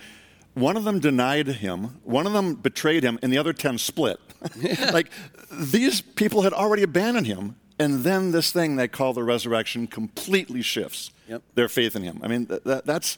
[0.55, 4.21] one of them denied him, one of them betrayed him, and the other 10 split.
[4.93, 5.11] like
[5.51, 10.63] these people had already abandoned him, and then this thing they call the resurrection completely
[10.63, 11.43] shifts yep.
[11.55, 12.21] their faith in him.
[12.23, 13.17] I mean, that, that's,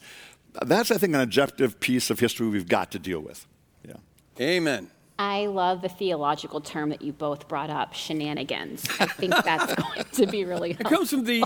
[0.65, 3.45] that's, I think, an objective piece of history we've got to deal with.
[3.85, 3.95] Yeah.
[4.39, 4.89] Amen.
[5.17, 8.85] I love the theological term that you both brought up, shenanigans.
[8.99, 10.87] I think that's going to be really helpful.
[10.87, 11.41] It comes from the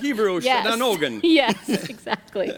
[0.00, 0.66] Hebrew yes.
[0.66, 1.20] shenanogan.
[1.22, 2.52] yes, exactly.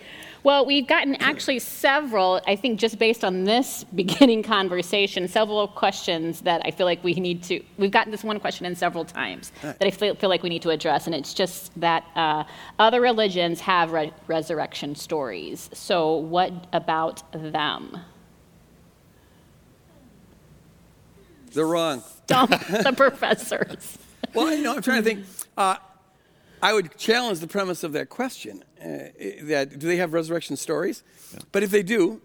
[0.45, 6.43] Well, we've gotten actually several, I think just based on this beginning conversation, several questions
[6.43, 9.53] that I feel like we need to, we've gotten this one question in several times
[9.63, 12.45] that I feel, feel like we need to address, and it's just that uh,
[12.79, 15.71] other religions have re- resurrection stories.
[15.73, 18.01] So, what about them?
[21.55, 22.03] They're wrong.
[22.27, 23.97] Stump the professors.
[24.35, 25.25] well, you know, I'm trying to think.
[25.57, 25.77] Uh,
[26.63, 28.65] I would challenge the premise of that question.
[28.81, 29.11] Uh,
[29.43, 31.03] that do they have resurrection stories?
[31.33, 31.41] Yeah.
[31.53, 32.21] But if they do,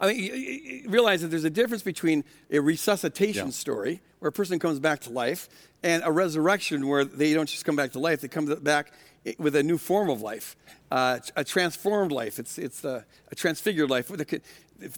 [0.00, 3.52] I mean, realize that there's a difference between a resuscitation yeah.
[3.52, 5.48] story where a person comes back to life
[5.82, 8.92] and a resurrection where they don't just come back to life; they come back
[9.38, 10.56] with a new form of life,
[10.90, 12.38] uh, a transformed life.
[12.38, 14.08] It's, it's a, a transfigured life.
[14.08, 14.40] The,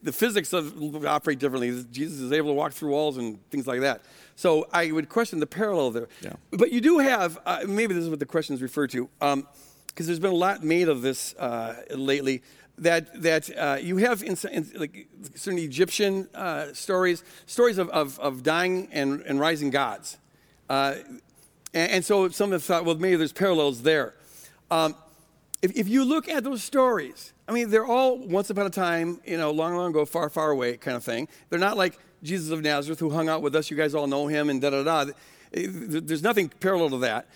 [0.02, 1.84] the physics of operate differently.
[1.90, 4.02] Jesus is able to walk through walls and things like that.
[4.40, 6.08] So I would question the parallel there.
[6.22, 6.32] Yeah.
[6.50, 9.34] But you do have, uh, maybe this is what the question is referred to, because
[9.34, 9.46] um,
[9.96, 12.42] there's been a lot made of this uh, lately.
[12.78, 18.18] That, that uh, you have in, in like certain Egyptian uh, stories, stories of, of,
[18.18, 20.16] of, dying and, and rising gods.
[20.70, 20.94] Uh,
[21.74, 24.14] and, and, so some have thought, well, maybe there's parallels there.
[24.70, 24.94] Um,
[25.60, 29.20] if, if you look at those stories, I mean, they're all once upon a time,
[29.26, 31.28] you know, long, long ago, far, far away kind of thing.
[31.50, 33.70] They're not like Jesus of Nazareth who hung out with us.
[33.70, 35.12] You guys all know him and da da da.
[35.52, 37.28] There's nothing parallel to that.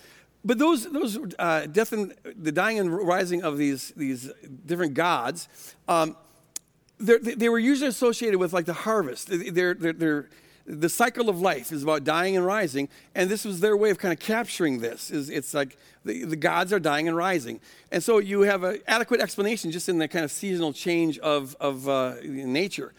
[0.45, 4.31] But those, those uh, death and the dying and rising of these, these
[4.67, 5.49] different gods,
[5.89, 6.17] um,
[6.99, 9.29] they were usually associated with like the harvest.
[9.31, 10.29] They're, they're, they're,
[10.67, 13.99] the cycle of life is about dying and rising, and this was their way of
[13.99, 15.11] kind of capturing this.
[15.11, 17.61] Is it's like the, the gods are dying and rising,
[17.93, 21.55] and so you have an adequate explanation just in the kind of seasonal change of
[21.61, 22.95] of uh, nature.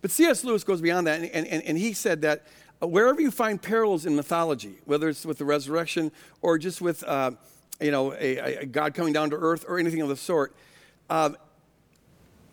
[0.00, 0.44] But C.S.
[0.44, 2.46] Lewis goes beyond that, and, and, and he said that
[2.80, 7.02] uh, wherever you find parallels in mythology, whether it's with the resurrection or just with
[7.04, 7.32] uh,
[7.80, 10.54] you know a, a, God coming down to earth or anything of the sort,
[11.10, 11.30] uh,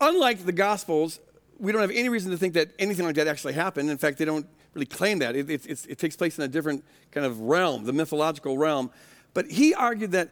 [0.00, 1.20] unlike the Gospels,
[1.58, 3.90] we don't have any reason to think that anything like that actually happened.
[3.90, 5.36] In fact, they don't really claim that.
[5.36, 8.90] It, it, it, takes place in a different kind of realm, the mythological realm.
[9.32, 10.30] But he argued that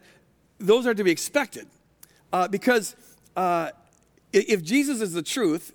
[0.59, 1.67] those are to be expected
[2.31, 2.95] uh, because
[3.35, 3.71] uh,
[4.31, 5.73] if Jesus is the truth,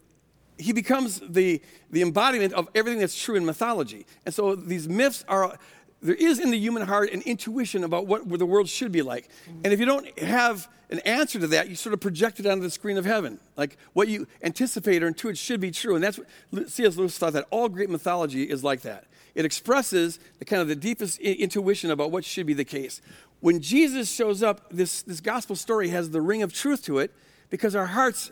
[0.60, 4.06] he becomes the, the embodiment of everything that's true in mythology.
[4.24, 5.56] And so these myths are,
[6.02, 9.28] there is in the human heart an intuition about what the world should be like.
[9.28, 9.60] Mm-hmm.
[9.64, 12.62] And if you don't have an answer to that, you sort of project it onto
[12.62, 13.38] the screen of heaven.
[13.56, 15.94] Like what you anticipate or intuit should be true.
[15.94, 16.18] And that's
[16.50, 16.96] what C.S.
[16.96, 19.04] Lewis thought that all great mythology is like that.
[19.34, 23.00] It expresses the kind of the deepest intuition about what should be the case.
[23.40, 27.12] When Jesus shows up, this, this gospel story has the ring of truth to it
[27.48, 28.30] because our hearts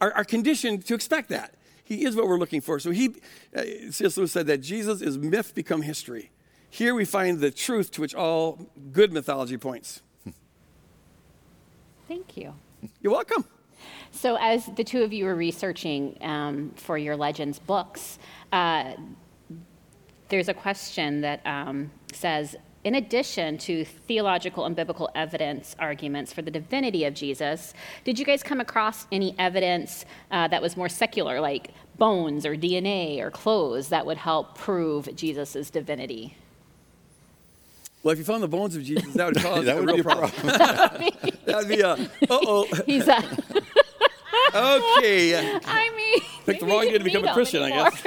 [0.00, 1.54] are, are conditioned to expect that.
[1.84, 2.78] He is what we're looking for.
[2.80, 3.14] So he,
[3.54, 4.16] uh, C.S.
[4.16, 6.30] Lewis said that Jesus is myth become history.
[6.70, 8.58] Here we find the truth to which all
[8.90, 10.02] good mythology points.
[12.08, 12.54] Thank you.
[13.00, 13.44] You're welcome.
[14.10, 18.18] So, as the two of you were researching um, for your Legends books,
[18.52, 18.94] uh,
[20.28, 26.42] there's a question that um, says in addition to theological and biblical evidence arguments for
[26.42, 27.72] the divinity of Jesus,
[28.04, 32.54] did you guys come across any evidence uh, that was more secular, like bones or
[32.54, 36.36] DNA or clothes, that would help prove Jesus' divinity?
[38.02, 40.04] Well, if you found the bones of Jesus, that would cause that would a real
[40.04, 40.30] problem.
[40.44, 42.66] that would be a, uh-oh.
[42.84, 43.16] He's a...
[44.54, 45.58] okay.
[45.64, 47.86] I mean, picked the wrong day to become a Christian, anymore.
[47.86, 48.06] I guess.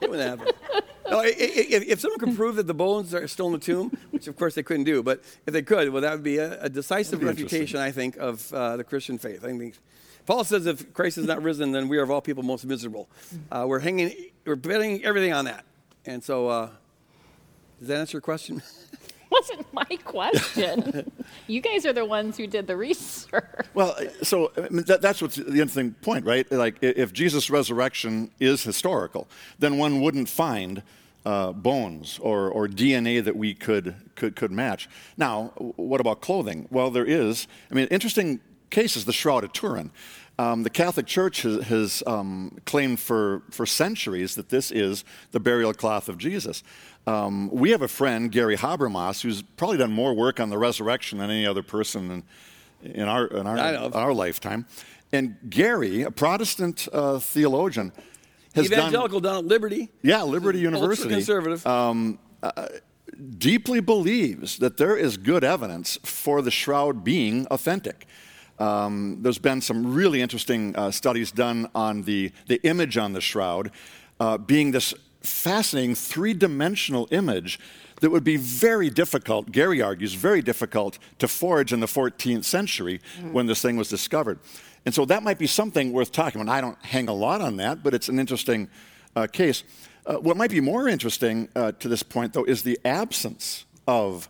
[0.00, 0.82] It wouldn't happen.
[1.10, 4.28] No, if, if, someone could prove that the bones are still in the tomb, which
[4.28, 6.68] of course they couldn't do, but if they could, well, that would be a, a
[6.68, 9.44] decisive refutation, I think, of uh, the Christian faith.
[9.44, 9.76] I think
[10.26, 13.08] Paul says if Christ is not risen, then we are of all people most miserable.
[13.50, 14.12] Uh, we're hanging,
[14.44, 15.64] we're betting everything on that.
[16.04, 16.70] And so, uh,
[17.78, 18.62] does that answer your question?
[19.30, 21.10] wasn't my question.
[21.46, 23.44] you guys are the ones who did the research.
[23.74, 26.50] Well, so that, that's what's the interesting point, right?
[26.50, 30.82] Like, if Jesus' resurrection is historical, then one wouldn't find
[31.24, 34.88] uh, bones or, or DNA that we could, could, could match.
[35.16, 36.68] Now, what about clothing?
[36.70, 37.46] Well, there is.
[37.70, 39.90] I mean, interesting case is the Shroud of Turin.
[40.40, 45.40] Um, the Catholic Church has, has um, claimed for, for centuries that this is the
[45.40, 46.62] burial cloth of Jesus.
[47.08, 51.18] Um, we have a friend, Gary Habermas, who's probably done more work on the resurrection
[51.18, 52.24] than any other person
[52.82, 53.58] in, in our, in our,
[53.94, 54.66] our lifetime.
[55.10, 57.92] And Gary, a Protestant uh, theologian,
[58.54, 59.88] has evangelical done, down at Liberty.
[60.02, 61.08] Yeah, Liberty University.
[61.08, 61.66] Conservative.
[61.66, 62.68] Um, uh,
[63.38, 68.06] deeply believes that there is good evidence for the shroud being authentic.
[68.58, 73.22] Um, there's been some really interesting uh, studies done on the, the image on the
[73.22, 73.70] shroud
[74.20, 74.92] uh, being this
[75.28, 77.58] fascinating three dimensional image
[78.00, 83.00] that would be very difficult, Gary argues, very difficult to forge in the 14th century
[83.20, 83.32] mm.
[83.32, 84.38] when this thing was discovered.
[84.86, 86.52] And so that might be something worth talking about.
[86.52, 88.68] I don't hang a lot on that, but it's an interesting
[89.16, 89.64] uh, case.
[90.06, 94.28] Uh, what might be more interesting uh, to this point, though, is the absence of,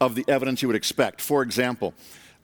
[0.00, 1.20] of the evidence you would expect.
[1.20, 1.94] For example,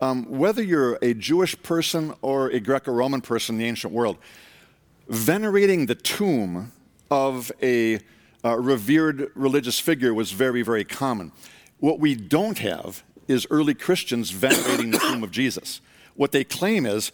[0.00, 4.16] um, whether you're a Jewish person or a Greco Roman person in the ancient world,
[5.08, 6.72] venerating the tomb
[7.12, 8.00] of a
[8.42, 11.30] uh, revered religious figure was very, very common.
[11.78, 15.82] What we don't have is early Christians venerating the tomb of Jesus.
[16.14, 17.12] What they claim is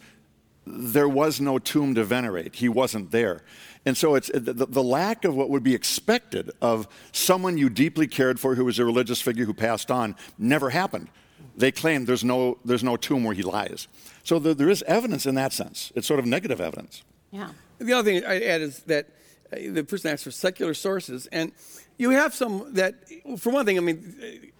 [0.65, 3.41] there was no tomb to venerate, he wasn't there.
[3.85, 8.07] And so it's the, the, lack of what would be expected of someone you deeply
[8.07, 11.09] cared for who was a religious figure who passed on never happened.
[11.57, 13.89] they claim there's no, there's no tomb where he lies.
[14.23, 15.91] So there, there is evidence in that sense.
[15.93, 17.03] It's sort of negative evidence.
[17.31, 17.49] Yeah.
[17.79, 19.07] The other thing I add is that
[19.51, 21.51] the person asks for secular sources, and
[21.97, 22.95] you have some that,
[23.37, 24.51] for one thing, I mean,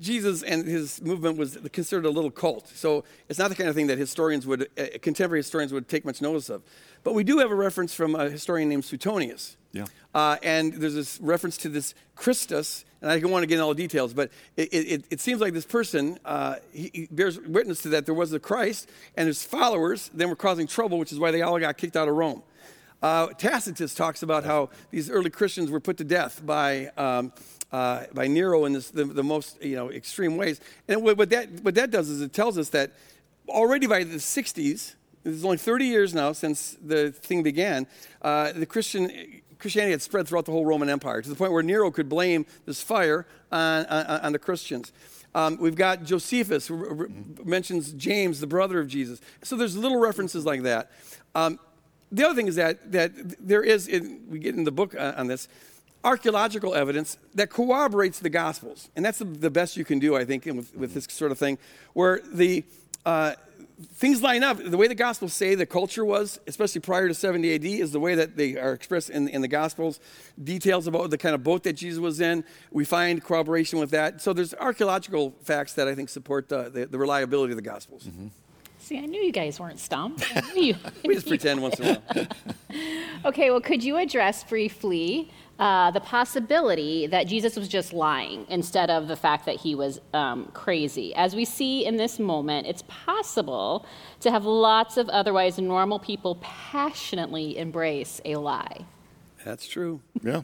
[0.00, 2.68] Jesus and his movement was considered a little cult.
[2.68, 6.04] So it's not the kind of thing that historians would, uh, contemporary historians would take
[6.04, 6.62] much notice of.
[7.04, 9.56] But we do have a reference from a historian named Suetonius.
[9.72, 9.86] Yeah.
[10.14, 13.64] Uh, and there's this reference to this Christus, and I don't want to get into
[13.64, 17.40] all the details, but it, it, it seems like this person uh, he, he bears
[17.40, 21.12] witness to that there was a Christ, and his followers then were causing trouble, which
[21.12, 22.42] is why they all got kicked out of Rome.
[23.02, 27.32] Uh, Tacitus talks about how these early Christians were put to death by, um,
[27.72, 30.60] uh, by Nero in this, the, the, most you know, extreme ways.
[30.86, 32.92] And what, that, what that does is it tells us that
[33.48, 34.94] already by the 60s,
[35.24, 37.86] it's only 30 years now since the thing began,
[38.22, 39.10] uh, the Christian
[39.58, 42.46] Christianity had spread throughout the whole Roman Empire to the point where Nero could blame
[42.66, 44.92] this fire on, on, on the Christians.
[45.34, 47.08] Um, we've got Josephus, who
[47.44, 49.20] mentions James, the brother of Jesus.
[49.42, 50.90] So there's little references like that.
[51.34, 51.60] Um,
[52.12, 53.12] the other thing is that, that
[53.46, 55.48] there is, in, we get in the book uh, on this,
[56.04, 58.90] archaeological evidence that corroborates the Gospels.
[58.96, 61.38] And that's the, the best you can do, I think, with, with this sort of
[61.38, 61.58] thing,
[61.92, 62.64] where the,
[63.06, 63.34] uh,
[63.94, 64.58] things line up.
[64.58, 68.00] The way the Gospels say the culture was, especially prior to 70 AD, is the
[68.00, 70.00] way that they are expressed in, in the Gospels.
[70.42, 74.20] Details about the kind of boat that Jesus was in, we find corroboration with that.
[74.20, 78.04] So there's archaeological facts that I think support the, the, the reliability of the Gospels.
[78.04, 78.28] Mm-hmm.
[78.92, 80.30] See, I knew you guys weren't stumped.
[80.54, 80.74] You,
[81.06, 82.26] we just pretend once in a while.
[83.24, 88.90] okay, well, could you address briefly uh, the possibility that Jesus was just lying instead
[88.90, 91.14] of the fact that he was um, crazy.
[91.14, 93.86] As we see in this moment, it's possible
[94.20, 98.84] to have lots of otherwise normal people passionately embrace a lie.
[99.42, 100.02] That's true.
[100.22, 100.42] Yeah.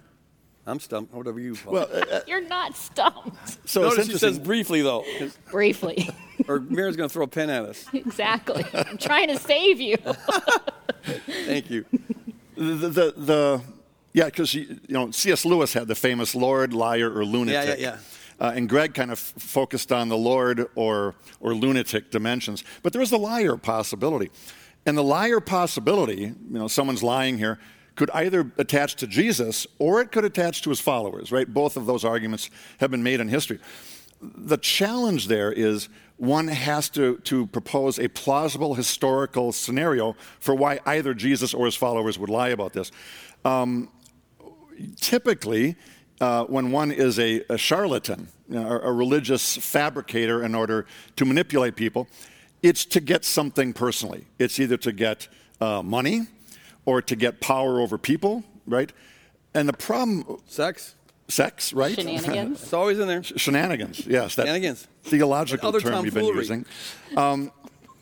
[0.69, 1.15] I'm stumped.
[1.15, 1.57] Whatever you.
[1.67, 3.69] Well, uh, uh, you're not stumped.
[3.69, 5.05] So Notice she says briefly though.
[5.51, 6.11] Briefly.
[6.49, 7.87] or Mira's going to throw a pen at us.
[7.93, 8.65] Exactly.
[8.75, 9.97] I'm trying to save you.
[11.47, 11.85] Thank you.
[12.57, 13.63] The, the, the
[14.13, 15.45] yeah, because you know C.S.
[15.45, 17.79] Lewis had the famous Lord, liar, or lunatic.
[17.79, 17.97] Yeah, yeah,
[18.41, 18.47] yeah.
[18.47, 22.93] Uh, and Greg kind of f- focused on the Lord or or lunatic dimensions, but
[22.93, 24.31] there was the liar possibility,
[24.87, 27.59] and the liar possibility, you know, someone's lying here,
[27.99, 31.33] could either attach to Jesus or it could attach to his followers.
[31.33, 31.53] Right?
[31.53, 33.59] Both of those arguments have been made in history.
[34.23, 40.81] The challenge there is one has to, to propose a plausible historical scenario for why
[40.87, 42.91] either Jesus or his followers would lie about this.
[43.45, 43.91] Um,
[45.01, 45.77] typically,
[46.21, 50.87] uh, when one is a, a charlatan, you know, a, religious fabricator in order
[51.17, 52.09] to manipulate people,
[52.63, 54.27] it's to get something personally.
[54.39, 55.29] It's either to get
[55.61, 56.27] uh, money
[56.89, 58.91] or to get power over people, right?
[59.53, 60.41] And the problem.
[60.47, 60.95] Sex.
[61.29, 61.95] Sex, right?
[61.95, 62.63] Shenanigans.
[62.63, 63.23] it's always in there.
[63.23, 64.37] Shenanigans, yes.
[64.37, 64.89] That Shenanigans.
[65.03, 66.65] Theological term you've been using.
[67.15, 67.53] Um,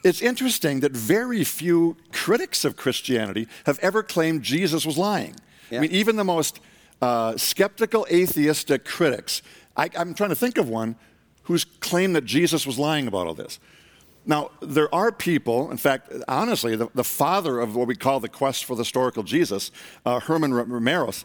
[0.05, 5.35] it's interesting that very few critics of Christianity have ever claimed Jesus was lying.
[5.69, 5.79] Yeah.
[5.79, 6.61] I mean, even the most
[7.03, 9.43] uh, skeptical atheistic critics,
[9.77, 10.95] I, I'm trying to think of one
[11.43, 13.59] who's claimed that Jesus was lying about all this.
[14.27, 18.29] Now, there are people, in fact, honestly, the, the father of what we call the
[18.29, 19.71] quest for the historical Jesus,
[20.05, 21.25] uh, Herman Reimarus,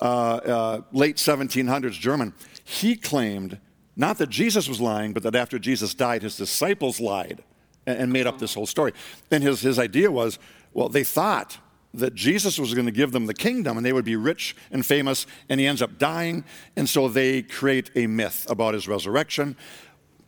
[0.00, 2.32] uh, uh, late 1700s German,
[2.64, 3.58] he claimed
[3.96, 7.42] not that Jesus was lying, but that after Jesus died, his disciples lied
[7.86, 8.92] and, and made up this whole story.
[9.30, 10.38] And his, his idea was
[10.72, 11.58] well, they thought
[11.94, 14.84] that Jesus was going to give them the kingdom and they would be rich and
[14.84, 16.44] famous, and he ends up dying.
[16.76, 19.56] And so they create a myth about his resurrection.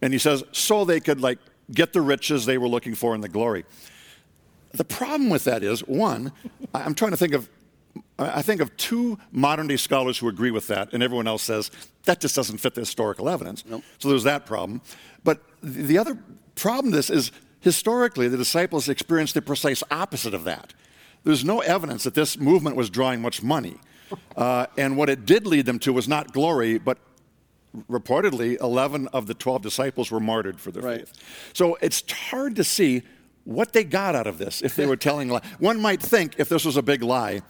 [0.02, 1.38] And he says, so they could like
[1.72, 3.64] get the riches they were looking for in the glory.
[4.72, 6.32] The problem with that is, one,
[6.74, 7.48] I'm trying to think of
[8.18, 11.70] I think of two modern day scholars who agree with that, and everyone else says
[12.04, 13.64] that just doesn't fit the historical evidence.
[13.66, 13.82] Nope.
[13.98, 14.80] So there's that problem.
[15.24, 16.18] But the other
[16.54, 20.74] problem this is historically the disciples experienced the precise opposite of that
[21.24, 23.76] there's no evidence that this movement was drawing much money.
[24.36, 26.98] Uh, and what it did lead them to was not glory, but
[27.90, 31.08] reportedly 11 of the 12 disciples were martyred for their right.
[31.08, 31.52] faith.
[31.52, 33.02] So it's hard to see
[33.44, 35.42] what they got out of this if they were telling a lie.
[35.58, 37.42] One might think if this was a big lie,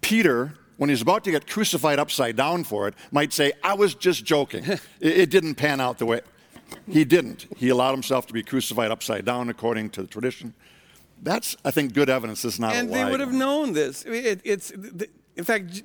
[0.00, 3.94] Peter, when he's about to get crucified upside down for it, might say, I was
[3.94, 4.64] just joking.
[4.66, 6.20] it, it didn't pan out the way.
[6.88, 7.46] He didn't.
[7.56, 10.54] He allowed himself to be crucified upside down according to the tradition.
[11.22, 12.44] That's, I think, good evidence.
[12.44, 12.98] It's not and a lie.
[12.98, 14.04] And they would have known this.
[14.04, 15.82] It, it's, in fact,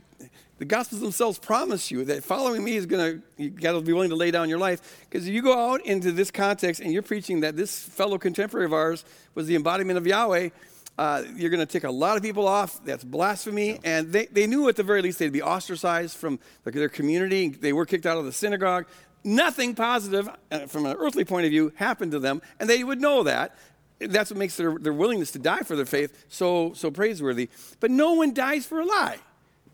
[0.57, 3.91] the Gospels themselves promise you that following me is going to, you got to be
[3.91, 5.05] willing to lay down your life.
[5.09, 8.65] Because if you go out into this context and you're preaching that this fellow contemporary
[8.65, 9.03] of ours
[9.33, 10.49] was the embodiment of Yahweh,
[10.97, 12.83] uh, you're going to tick a lot of people off.
[12.85, 13.71] That's blasphemy.
[13.71, 13.79] Yeah.
[13.83, 17.49] And they, they knew at the very least they'd be ostracized from their community.
[17.49, 18.85] They were kicked out of the synagogue.
[19.25, 23.01] nothing positive uh, from an earthly point of view happened to them, and they would
[23.01, 23.57] know that.
[23.99, 27.49] That's what makes their, their willingness to die for their faith so, so praiseworthy.
[27.79, 29.17] But no one dies for a lie.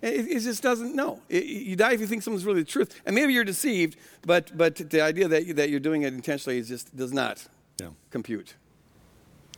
[0.02, 1.20] It, it just doesn't know.
[1.30, 2.99] It, you die if you think someone's really the truth.
[3.06, 6.58] And maybe you're deceived, but, but the idea that, you, that you're doing it intentionally
[6.58, 7.45] is just does not
[7.80, 7.89] Yeah.
[8.10, 8.56] compute.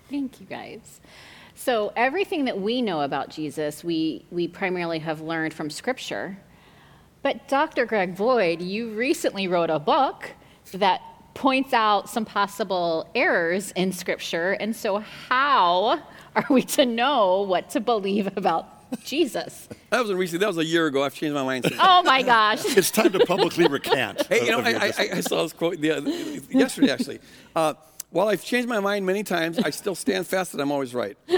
[0.09, 0.99] Thank you, guys.
[1.55, 6.37] So, everything that we know about Jesus, we, we primarily have learned from Scripture.
[7.21, 7.85] But, Dr.
[7.85, 10.31] Greg Boyd, you recently wrote a book
[10.73, 11.01] that
[11.35, 14.51] points out some possible errors in Scripture.
[14.53, 16.01] And so, how
[16.35, 19.67] are we to know what to believe about Jesus?
[19.89, 20.39] That was a recent.
[20.41, 21.03] That was a year ago.
[21.03, 21.65] I've changed my mind.
[21.65, 21.77] Since.
[21.79, 22.63] Oh my gosh.
[22.77, 24.25] It's time to publicly recant.
[24.27, 26.09] Hey, you know, of I, I, I saw this quote the, other-
[26.49, 27.19] yesterday, actually.
[27.55, 27.73] Uh,
[28.09, 31.17] while I've changed my mind many times, I still stand fast that I'm always right.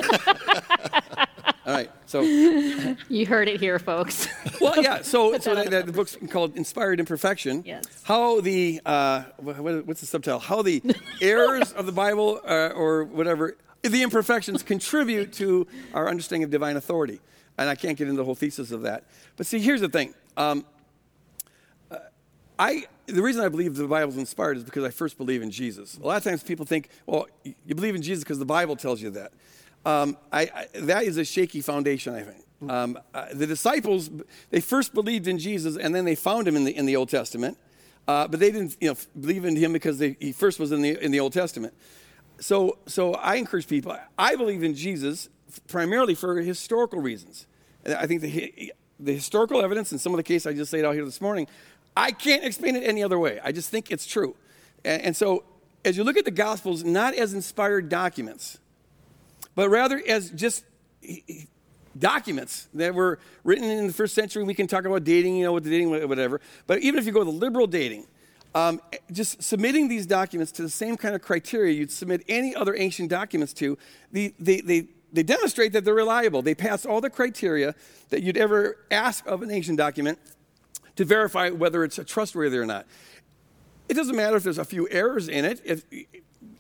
[1.67, 4.27] All right, so You heard it here, folks.
[4.61, 5.01] well, yeah.
[5.01, 7.85] So, so that the, the book's called "Inspired Imperfection." Yes.
[8.03, 10.39] How the uh, what, what- what's the subtitle?
[10.39, 10.83] How the
[11.21, 16.75] errors of the Bible uh, or whatever the imperfections contribute to our understanding of divine
[16.77, 17.19] authority.
[17.57, 19.05] And I can't get into the whole thesis of that.
[19.37, 20.13] But see, here's the thing.
[20.35, 20.65] Um,
[22.57, 25.97] I the reason I believe the Bible's inspired is because I first believe in Jesus.
[25.97, 29.01] A lot of times people think, well, you believe in Jesus because the Bible tells
[29.01, 29.31] you that.
[29.85, 32.43] Um, I, I, that is a shaky foundation, I think.
[32.67, 34.09] Um, uh, the disciples,
[34.49, 37.09] they first believed in Jesus and then they found him in the, in the Old
[37.09, 37.59] Testament.
[38.07, 40.81] Uh, but they didn't you know, believe in him because they, he first was in
[40.81, 41.75] the, in the Old Testament.
[42.39, 45.29] So, so I encourage people, I believe in Jesus
[45.67, 47.47] primarily for historical reasons.
[47.85, 50.95] I think the, the historical evidence in some of the case I just laid out
[50.95, 51.47] here this morning,
[51.95, 53.39] I can't explain it any other way.
[53.43, 54.35] I just think it's true.
[54.83, 55.43] And, and so
[55.83, 58.57] as you look at the Gospels, not as inspired documents,
[59.53, 60.65] but rather as just
[61.97, 64.43] documents that were written in the first century.
[64.43, 66.41] We can talk about dating, you know, with the dating, whatever.
[66.67, 68.05] But even if you go the liberal dating,
[68.53, 68.81] um,
[69.11, 73.09] just submitting these documents to the same kind of criteria you'd submit any other ancient
[73.09, 73.77] documents to,
[74.11, 76.41] the, they, they, they demonstrate that they're reliable.
[76.41, 77.75] They pass all the criteria
[78.09, 80.19] that you'd ever ask of an ancient document
[80.95, 82.85] to verify whether it's trustworthy or not.
[83.87, 85.83] It doesn't matter if there's a few errors in it, if,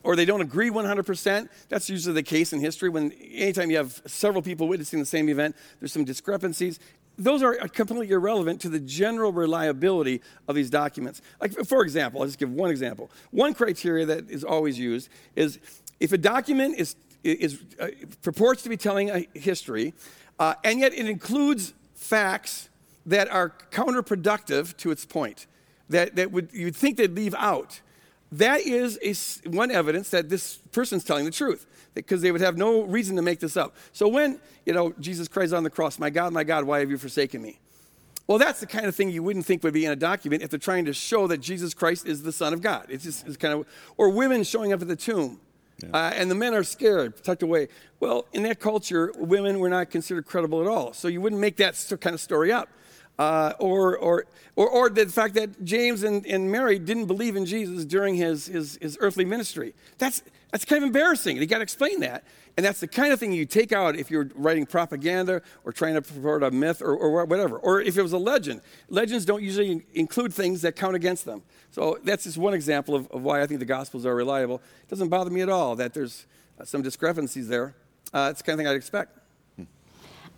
[0.03, 1.49] or they don't agree 100%.
[1.69, 2.89] That's usually the case in history.
[2.89, 6.79] When anytime you have several people witnessing the same event, there's some discrepancies.
[7.17, 11.21] Those are uh, completely irrelevant to the general reliability of these documents.
[11.41, 13.09] Like, for example, I'll just give one example.
[13.31, 15.59] One criteria that is always used is
[15.99, 17.87] if a document is, is uh,
[18.21, 19.93] purports to be telling a history,
[20.39, 22.69] uh, and yet it includes facts
[23.05, 25.47] that are counterproductive to its point,
[25.89, 27.81] that, that would, you'd think they'd leave out.
[28.31, 32.57] That is a one evidence that this person's telling the truth, because they would have
[32.57, 33.75] no reason to make this up.
[33.93, 36.89] So when, you know, Jesus cries on the cross, My God, my God, why have
[36.89, 37.59] you forsaken me?
[38.27, 40.49] Well, that's the kind of thing you wouldn't think would be in a document if
[40.49, 42.87] they're trying to show that Jesus Christ is the Son of God.
[42.89, 43.67] It's just it's kind of,
[43.97, 45.39] or women showing up at the tomb.
[45.93, 47.67] Uh, and the men are scared, tucked away.
[47.99, 50.93] Well, in that culture, women were not considered credible at all.
[50.93, 52.69] So you wouldn't make that kind of story up.
[53.17, 54.25] Uh, or, or,
[54.57, 58.47] or, or the fact that James and, and Mary didn't believe in Jesus during his,
[58.47, 59.73] his, his earthly ministry.
[59.97, 60.21] That's,
[60.51, 61.37] that's kind of embarrassing.
[61.37, 62.25] You got to explain that.
[62.57, 65.95] And that's the kind of thing you take out if you're writing propaganda or trying
[65.95, 67.57] to purport a myth or, or whatever.
[67.57, 68.61] Or if it was a legend.
[68.89, 71.43] Legends don't usually include things that count against them.
[71.71, 74.61] So that's just one example of, of why I think the Gospels are reliable.
[74.83, 76.25] It doesn't bother me at all that there's
[76.59, 77.75] uh, some discrepancies there.
[78.13, 79.19] Uh, it's the kind of thing I'd expect.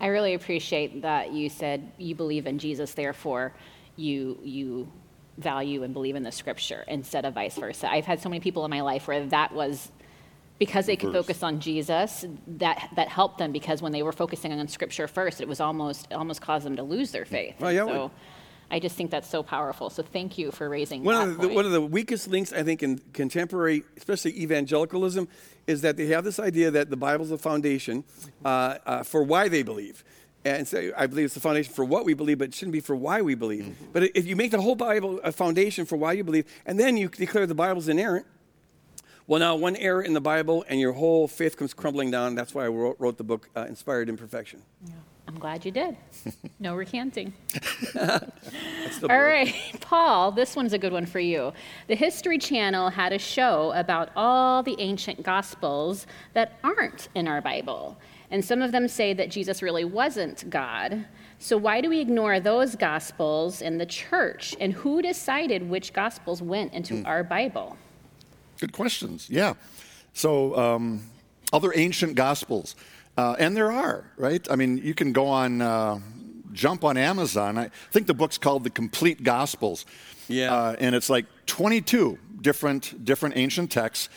[0.00, 3.52] I really appreciate that you said you believe in Jesus, therefore
[3.96, 4.90] you you
[5.38, 7.90] value and believe in the scripture instead of vice versa.
[7.90, 9.90] I've had so many people in my life where that was
[10.58, 11.26] because they could Reverse.
[11.26, 15.40] focus on Jesus, that that helped them because when they were focusing on scripture first,
[15.40, 17.54] it was almost it almost caused them to lose their faith.
[17.60, 18.10] Well, yeah, so would.
[18.70, 19.88] I just think that's so powerful.
[19.88, 21.54] So thank you for raising One that of, the, point.
[21.54, 25.26] one of the weakest links, I think, in contemporary, especially evangelicalism,
[25.66, 28.04] is that they have this idea that the Bible's a foundation
[28.44, 30.04] uh, uh, for why they believe.
[30.44, 32.80] And so I believe it's the foundation for what we believe, but it shouldn't be
[32.80, 33.74] for why we believe.
[33.92, 36.96] But if you make the whole Bible a foundation for why you believe, and then
[36.96, 38.26] you declare the Bible's inerrant,
[39.28, 42.34] well, now one error in the Bible and your whole faith comes crumbling down.
[42.34, 44.62] That's why I wrote, wrote the book, uh, Inspired Imperfection.
[44.84, 44.94] Yeah.
[45.28, 45.96] I'm glad you did.
[46.60, 47.32] No recanting.
[48.00, 51.52] All right, Paul, this one's a good one for you.
[51.86, 57.40] The History Channel had a show about all the ancient gospels that aren't in our
[57.40, 57.96] Bible.
[58.32, 61.06] And some of them say that Jesus really wasn't God.
[61.38, 64.56] So why do we ignore those gospels in the church?
[64.58, 67.76] And who decided which gospels went into our Bible?
[68.60, 69.28] Good questions.
[69.30, 69.54] Yeah.
[70.14, 71.02] So, um,
[71.52, 72.74] other ancient gospels,
[73.16, 74.46] uh, and there are, right?
[74.50, 76.00] I mean, you can go on, uh,
[76.52, 77.56] jump on Amazon.
[77.56, 79.86] I think the book's called The Complete Gospels.
[80.28, 80.54] Yeah.
[80.54, 84.08] Uh, and it's like 22 different, different ancient texts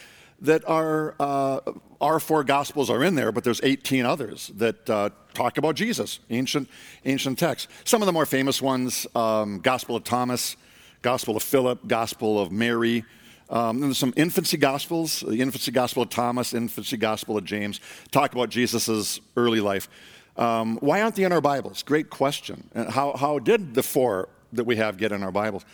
[0.41, 1.59] that are, uh,
[2.01, 6.19] our four gospels are in there, but there's 18 others that uh, talk about Jesus,
[6.30, 6.68] ancient,
[7.05, 7.72] ancient texts.
[7.85, 10.57] Some of the more famous ones, um, Gospel of Thomas,
[11.01, 13.05] Gospel of Philip, Gospel of Mary.
[13.52, 18.32] Um, there's some infancy gospels, the infancy gospel of Thomas, infancy gospel of James, talk
[18.32, 19.90] about Jesus' early life.
[20.38, 21.84] Um, why aren't they in our Bibles?
[21.84, 22.69] Great question.
[22.73, 25.65] And how, how did the four that we have get in our Bibles?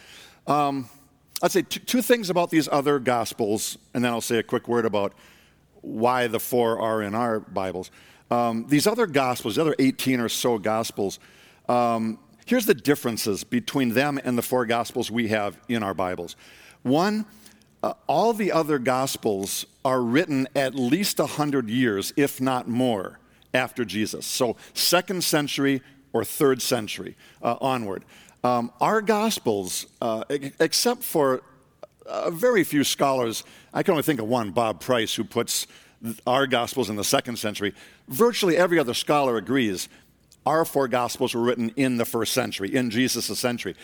[0.47, 0.89] Um,
[1.43, 4.67] I'd say t- two things about these other gospels, and then I'll say a quick
[4.67, 5.13] word about
[5.81, 7.91] why the four are in our Bibles.
[8.31, 11.19] Um, these other gospels, the other 18 or so gospels,
[11.69, 12.17] um,
[12.47, 16.35] here's the differences between them and the four gospels we have in our Bibles.
[16.81, 17.25] One,
[17.83, 23.19] uh, all the other gospels are written at least 100 years, if not more,
[23.53, 24.25] after Jesus.
[24.25, 25.81] So, second century
[26.13, 28.03] or third century uh, onward.
[28.43, 31.41] Um, our Gospels, uh, except for
[32.05, 33.43] a very few scholars,
[33.73, 35.67] I can only think of one, Bob Price, who puts
[36.25, 37.73] our Gospels in the second century.
[38.07, 39.89] Virtually every other scholar agrees
[40.45, 43.75] our four Gospels were written in the first century, in Jesus' century.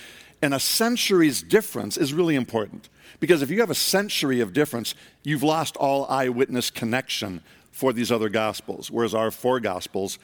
[0.44, 2.90] And a century's difference is really important
[3.22, 4.94] because if you have a century of difference,
[5.24, 7.42] you've lost all eyewitness connection
[7.72, 10.20] for these other Gospels, whereas our four Gospels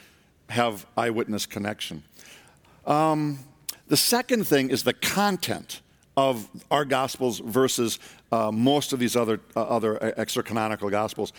[0.50, 2.02] have eyewitness connection.
[2.84, 3.38] Um,
[3.88, 5.80] the second thing is the content
[6.18, 7.98] of our Gospels versus
[8.30, 11.32] uh, most of these other, uh, other extra canonical Gospels.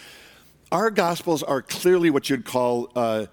[0.71, 3.27] Our Gospels are clearly what you'd call, uh,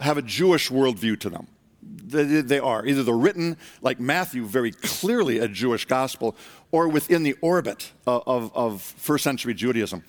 [0.00, 1.48] have a Jewish worldview to them.
[1.88, 2.86] They, are.
[2.86, 6.36] Either they're written, like Matthew, very clearly a Jewish gospel,
[6.70, 10.04] or within the orbit of, of, first century Judaism.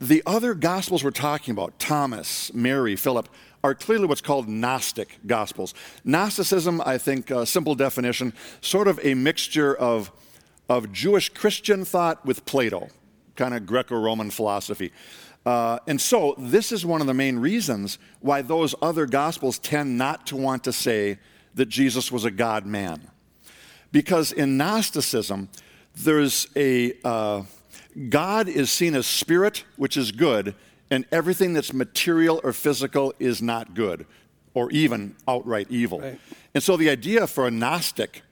[0.00, 3.28] The other gospels we're talking about, Thomas, Mary, Philip,
[3.64, 5.74] are clearly what's called Gnostic Gospels.
[6.04, 10.12] Gnosticism, I think, simple definition, sort of a mixture of,
[10.68, 12.88] of Jewish Christian thought with Plato,
[13.34, 14.92] kind of Greco Roman philosophy.
[15.46, 19.96] Uh, and so, this is one of the main reasons why those other Gospels tend
[19.96, 21.18] not to want to say
[21.54, 23.08] that Jesus was a God man.
[23.90, 25.48] Because in Gnosticism,
[25.94, 27.42] there's a uh,
[28.08, 30.54] God is seen as spirit, which is good,
[30.90, 34.06] and everything that's material or physical is not good
[34.54, 36.00] or even outright evil.
[36.00, 36.20] Right.
[36.54, 38.22] And so the idea for a Gnostic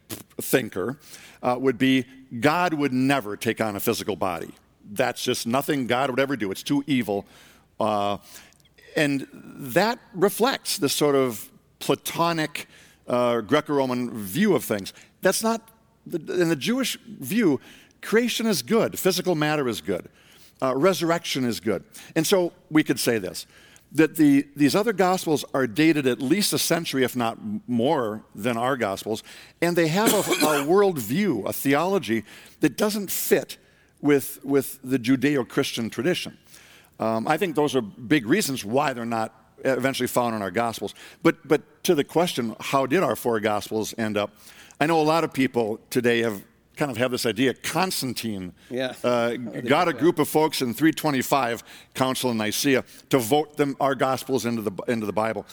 [0.40, 0.98] thinker
[1.42, 2.04] uh, would be
[2.40, 4.52] God would never take on a physical body.
[4.92, 6.50] That's just nothing God would ever do.
[6.50, 7.26] It's too evil.
[7.78, 8.18] Uh,
[8.96, 12.66] and that reflects this sort of Platonic
[13.06, 14.92] uh, Greco Roman view of things.
[15.20, 15.68] That's not,
[16.12, 17.60] in the Jewish view,
[18.00, 20.08] creation is good, physical matter is good
[20.62, 21.84] uh, resurrection is good.
[22.14, 23.46] And so we could say this
[23.92, 27.38] that the, these other gospels are dated at least a century, if not
[27.68, 29.22] more, than our gospels,
[29.62, 32.24] and they have a, a worldview, a theology
[32.60, 33.56] that doesn't fit
[34.00, 36.38] with, with the Judeo Christian tradition.
[36.98, 40.94] Um, I think those are big reasons why they're not eventually found in our gospels.
[41.22, 44.30] But, but to the question, how did our four gospels end up?
[44.80, 46.42] I know a lot of people today have
[46.76, 47.54] kind of have this idea.
[47.54, 48.92] Constantine yeah.
[49.02, 51.64] uh, got a group of folks in 325
[51.94, 55.46] Council in Nicaea to vote them our Gospels into the into the Bible.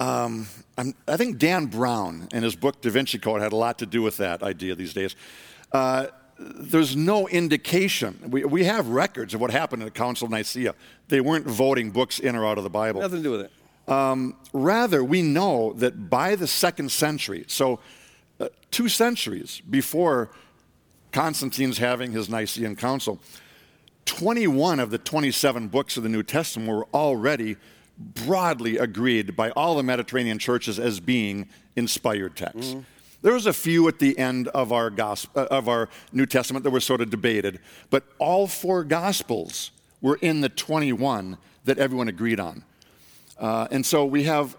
[0.00, 3.86] Um, i think Dan Brown in his book Da Vinci Code had a lot to
[3.86, 5.14] do with that idea these days.
[5.72, 6.06] Uh,
[6.44, 8.18] there's no indication.
[8.28, 10.74] We, we have records of what happened in the Council of Nicaea.
[11.08, 13.00] They weren't voting books in or out of the Bible.
[13.00, 13.52] Nothing to do with it.
[13.90, 17.80] Um, rather, we know that by the second century, so
[18.40, 20.30] uh, two centuries before
[21.12, 23.20] Constantine's having his Nicene Council,
[24.06, 27.56] 21 of the 27 books of the New Testament were already
[27.98, 32.72] broadly agreed by all the Mediterranean churches as being inspired texts.
[32.72, 32.80] Mm-hmm.
[33.24, 36.62] There was a few at the end of our, gospel, uh, of our New Testament
[36.64, 39.70] that were sort of debated, but all four Gospels
[40.02, 42.64] were in the 21 that everyone agreed on.
[43.38, 44.58] Uh, and so we have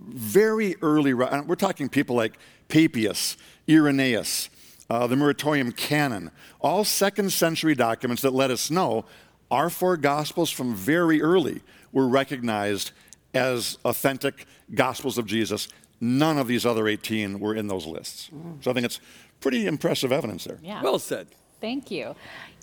[0.00, 2.38] very early, we're talking people like
[2.68, 3.36] Papias,
[3.68, 4.48] Irenaeus,
[4.88, 6.30] uh, the Muratorian Canon,
[6.60, 9.06] all second century documents that let us know
[9.50, 12.92] our four Gospels from very early were recognized
[13.34, 15.66] as authentic Gospels of Jesus.
[16.00, 18.30] None of these other 18 were in those lists.
[18.60, 19.00] So I think it's
[19.40, 20.58] pretty impressive evidence there.
[20.62, 20.82] Yeah.
[20.82, 21.28] Well said.
[21.60, 22.14] Thank you.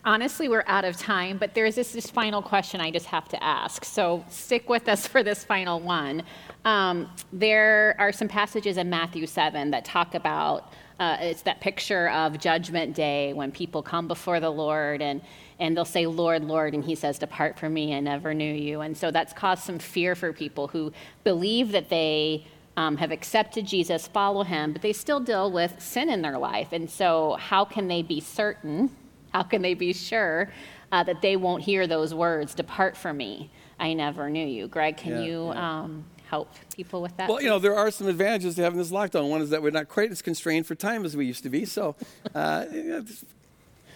[0.05, 3.43] Honestly, we're out of time, but there's this, this final question I just have to
[3.43, 3.83] ask.
[3.83, 6.23] So stick with us for this final one.
[6.63, 12.09] Um, there are some passages in Matthew 7 that talk about uh, it's that picture
[12.11, 15.21] of Judgment Day when people come before the Lord and,
[15.59, 18.81] and they'll say, Lord, Lord, and he says, Depart from me, I never knew you.
[18.81, 20.93] And so that's caused some fear for people who
[21.25, 22.45] believe that they
[22.77, 26.69] um, have accepted Jesus, follow him, but they still deal with sin in their life.
[26.73, 28.89] And so, how can they be certain?
[29.34, 30.52] How can they be sure
[30.91, 33.49] uh, that they won't hear those words, Depart from me,
[33.80, 34.68] I never knew you?
[34.68, 35.81] Greg, can Yeah, you yeah.
[35.81, 37.30] um, help people with that?
[37.30, 39.30] Well, you know, there are some advantages to having this lockdown.
[39.30, 41.65] One is that we're not quite as constrained for time as we used to be.
[41.65, 41.95] So,
[42.34, 42.65] uh,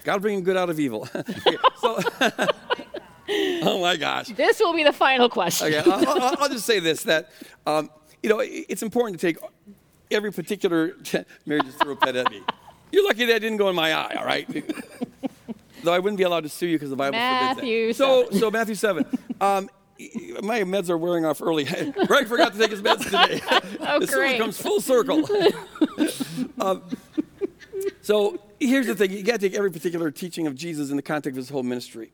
[0.04, 1.08] God will bring good out of evil.
[1.82, 1.98] So,
[3.30, 4.28] oh my gosh.
[4.30, 5.68] this will be the final question.
[5.74, 7.30] Okay, I'll, I'll, I'll just say this: that
[7.66, 7.90] um,
[8.24, 9.38] you know, it's important to take
[10.12, 10.94] every particular.
[11.46, 12.42] Mary just threw a pet at me.
[12.92, 14.16] You're lucky that didn't go in my eye.
[14.18, 14.48] All right.
[15.84, 18.32] Though I wouldn't be allowed to sue you because the Bible Matthew forbids that.
[18.34, 19.06] So, so Matthew seven.
[19.40, 19.70] Um,
[20.42, 21.64] my meds are wearing off early.
[22.08, 23.42] Greg forgot to take his meds today.
[23.82, 24.40] Oh, this great.
[24.40, 25.26] comes full circle.
[26.60, 26.84] um,
[28.02, 31.02] so here's the thing: you got to take every particular teaching of Jesus in the
[31.02, 32.12] context of his whole ministry.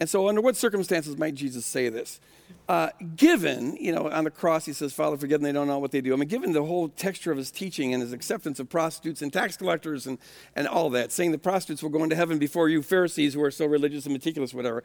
[0.00, 2.20] And so, under what circumstances might Jesus say this?
[2.68, 5.78] Uh, given, you know, on the cross he says, "Father, forgive them; they don't know
[5.78, 8.60] what they do." I mean, given the whole texture of his teaching and his acceptance
[8.60, 10.18] of prostitutes and tax collectors and
[10.54, 13.50] and all that, saying the prostitutes will go into heaven before you Pharisees who are
[13.50, 14.84] so religious and meticulous, whatever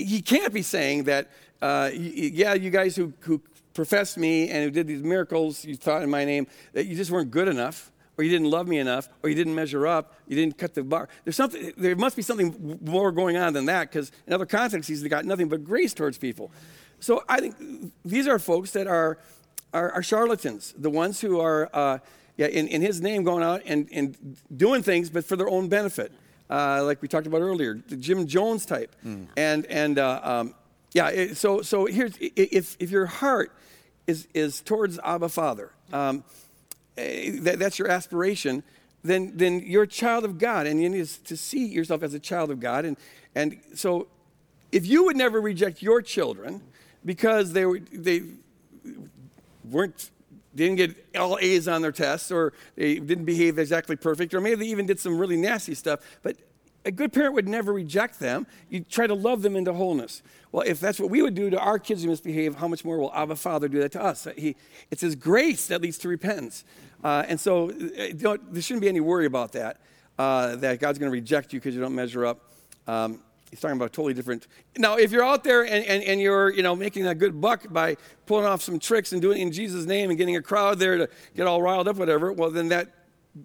[0.00, 1.28] he can't be saying that,
[1.62, 3.40] uh, yeah, you guys who, who
[3.74, 7.10] professed me and who did these miracles you thought in my name, that you just
[7.10, 10.36] weren't good enough, or you didn't love me enough, or you didn't measure up, you
[10.36, 11.08] didn't cut the bar.
[11.24, 14.88] There's something, there must be something more going on than that, because in other contexts,
[14.88, 16.50] he's got nothing but grace towards people.
[17.00, 17.54] So I think
[18.04, 19.16] these are folks that are,
[19.72, 21.98] are, are charlatans, the ones who are, uh,
[22.36, 25.70] yeah, in, in his name going out and, and doing things, but for their own
[25.70, 26.12] benefit
[26.50, 28.94] uh, like we talked about earlier, the Jim Jones type.
[29.34, 30.54] And, and uh, um,
[30.92, 33.50] yeah, it, so, so here's, if, if your heart
[34.06, 36.22] is, is towards Abba Father, um,
[37.00, 38.62] Eh, that, that's your aspiration,
[39.02, 42.18] then, then you're a child of God and you need to see yourself as a
[42.18, 42.84] child of God.
[42.84, 42.96] And,
[43.34, 44.08] and so
[44.72, 46.60] if you would never reject your children
[47.04, 48.22] because they, were, they
[49.68, 50.10] weren't
[50.52, 54.56] didn't get all A's on their tests or they didn't behave exactly perfect or maybe
[54.56, 56.00] they even did some really nasty stuff.
[56.22, 56.36] But
[56.84, 58.46] a good parent would never reject them.
[58.68, 60.22] You try to love them into wholeness.
[60.52, 62.98] Well, if that's what we would do to our kids who misbehave, how much more
[62.98, 64.26] will Abba Father do that to us?
[64.36, 64.56] He,
[64.90, 66.64] it's His grace that leads to repentance.
[67.04, 69.80] Uh, and so uh, there shouldn't be any worry about that,
[70.18, 72.40] uh, that God's going to reject you because you don't measure up.
[72.86, 73.20] Um,
[73.50, 74.46] He's talking about totally different.
[74.78, 77.66] Now, if you're out there and, and, and you're you know making a good buck
[77.72, 77.96] by
[78.26, 80.98] pulling off some tricks and doing it in Jesus' name and getting a crowd there
[80.98, 82.99] to get all riled up, whatever, well then that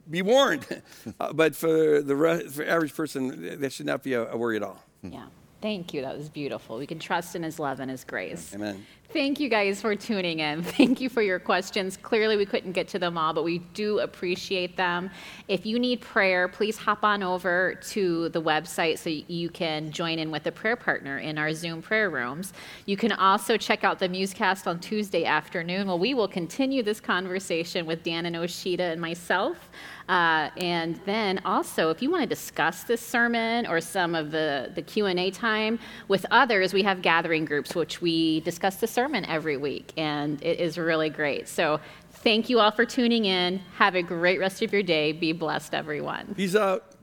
[0.10, 0.66] be warned.
[1.20, 4.56] uh, but for the re- for average person, that should not be a, a worry
[4.58, 4.84] at all.
[5.04, 5.26] Yeah.
[5.62, 6.02] Thank you.
[6.02, 6.78] That was beautiful.
[6.78, 8.54] We can trust in his love and his grace.
[8.54, 8.86] Amen.
[9.14, 10.64] Thank you guys for tuning in.
[10.64, 11.96] Thank you for your questions.
[11.96, 15.10] Clearly, we couldn't get to them all, but we do appreciate them.
[15.48, 20.20] If you need prayer, please hop on over to the website so you can join
[20.20, 22.52] in with a prayer partner in our Zoom prayer rooms.
[22.86, 25.88] You can also check out the Musecast on Tuesday afternoon.
[25.88, 29.70] Well, we will continue this conversation with Dan and Osheta and myself.
[30.08, 34.72] Uh, and then also, if you want to discuss this sermon or some of the,
[34.76, 39.58] the Q&A time with others, we have gathering groups, which we discuss the sermon every
[39.58, 41.48] week, and it is really great.
[41.50, 41.82] So
[42.12, 43.60] thank you all for tuning in.
[43.76, 45.12] Have a great rest of your day.
[45.12, 46.34] Be blessed, everyone.
[46.34, 46.95] Peace out.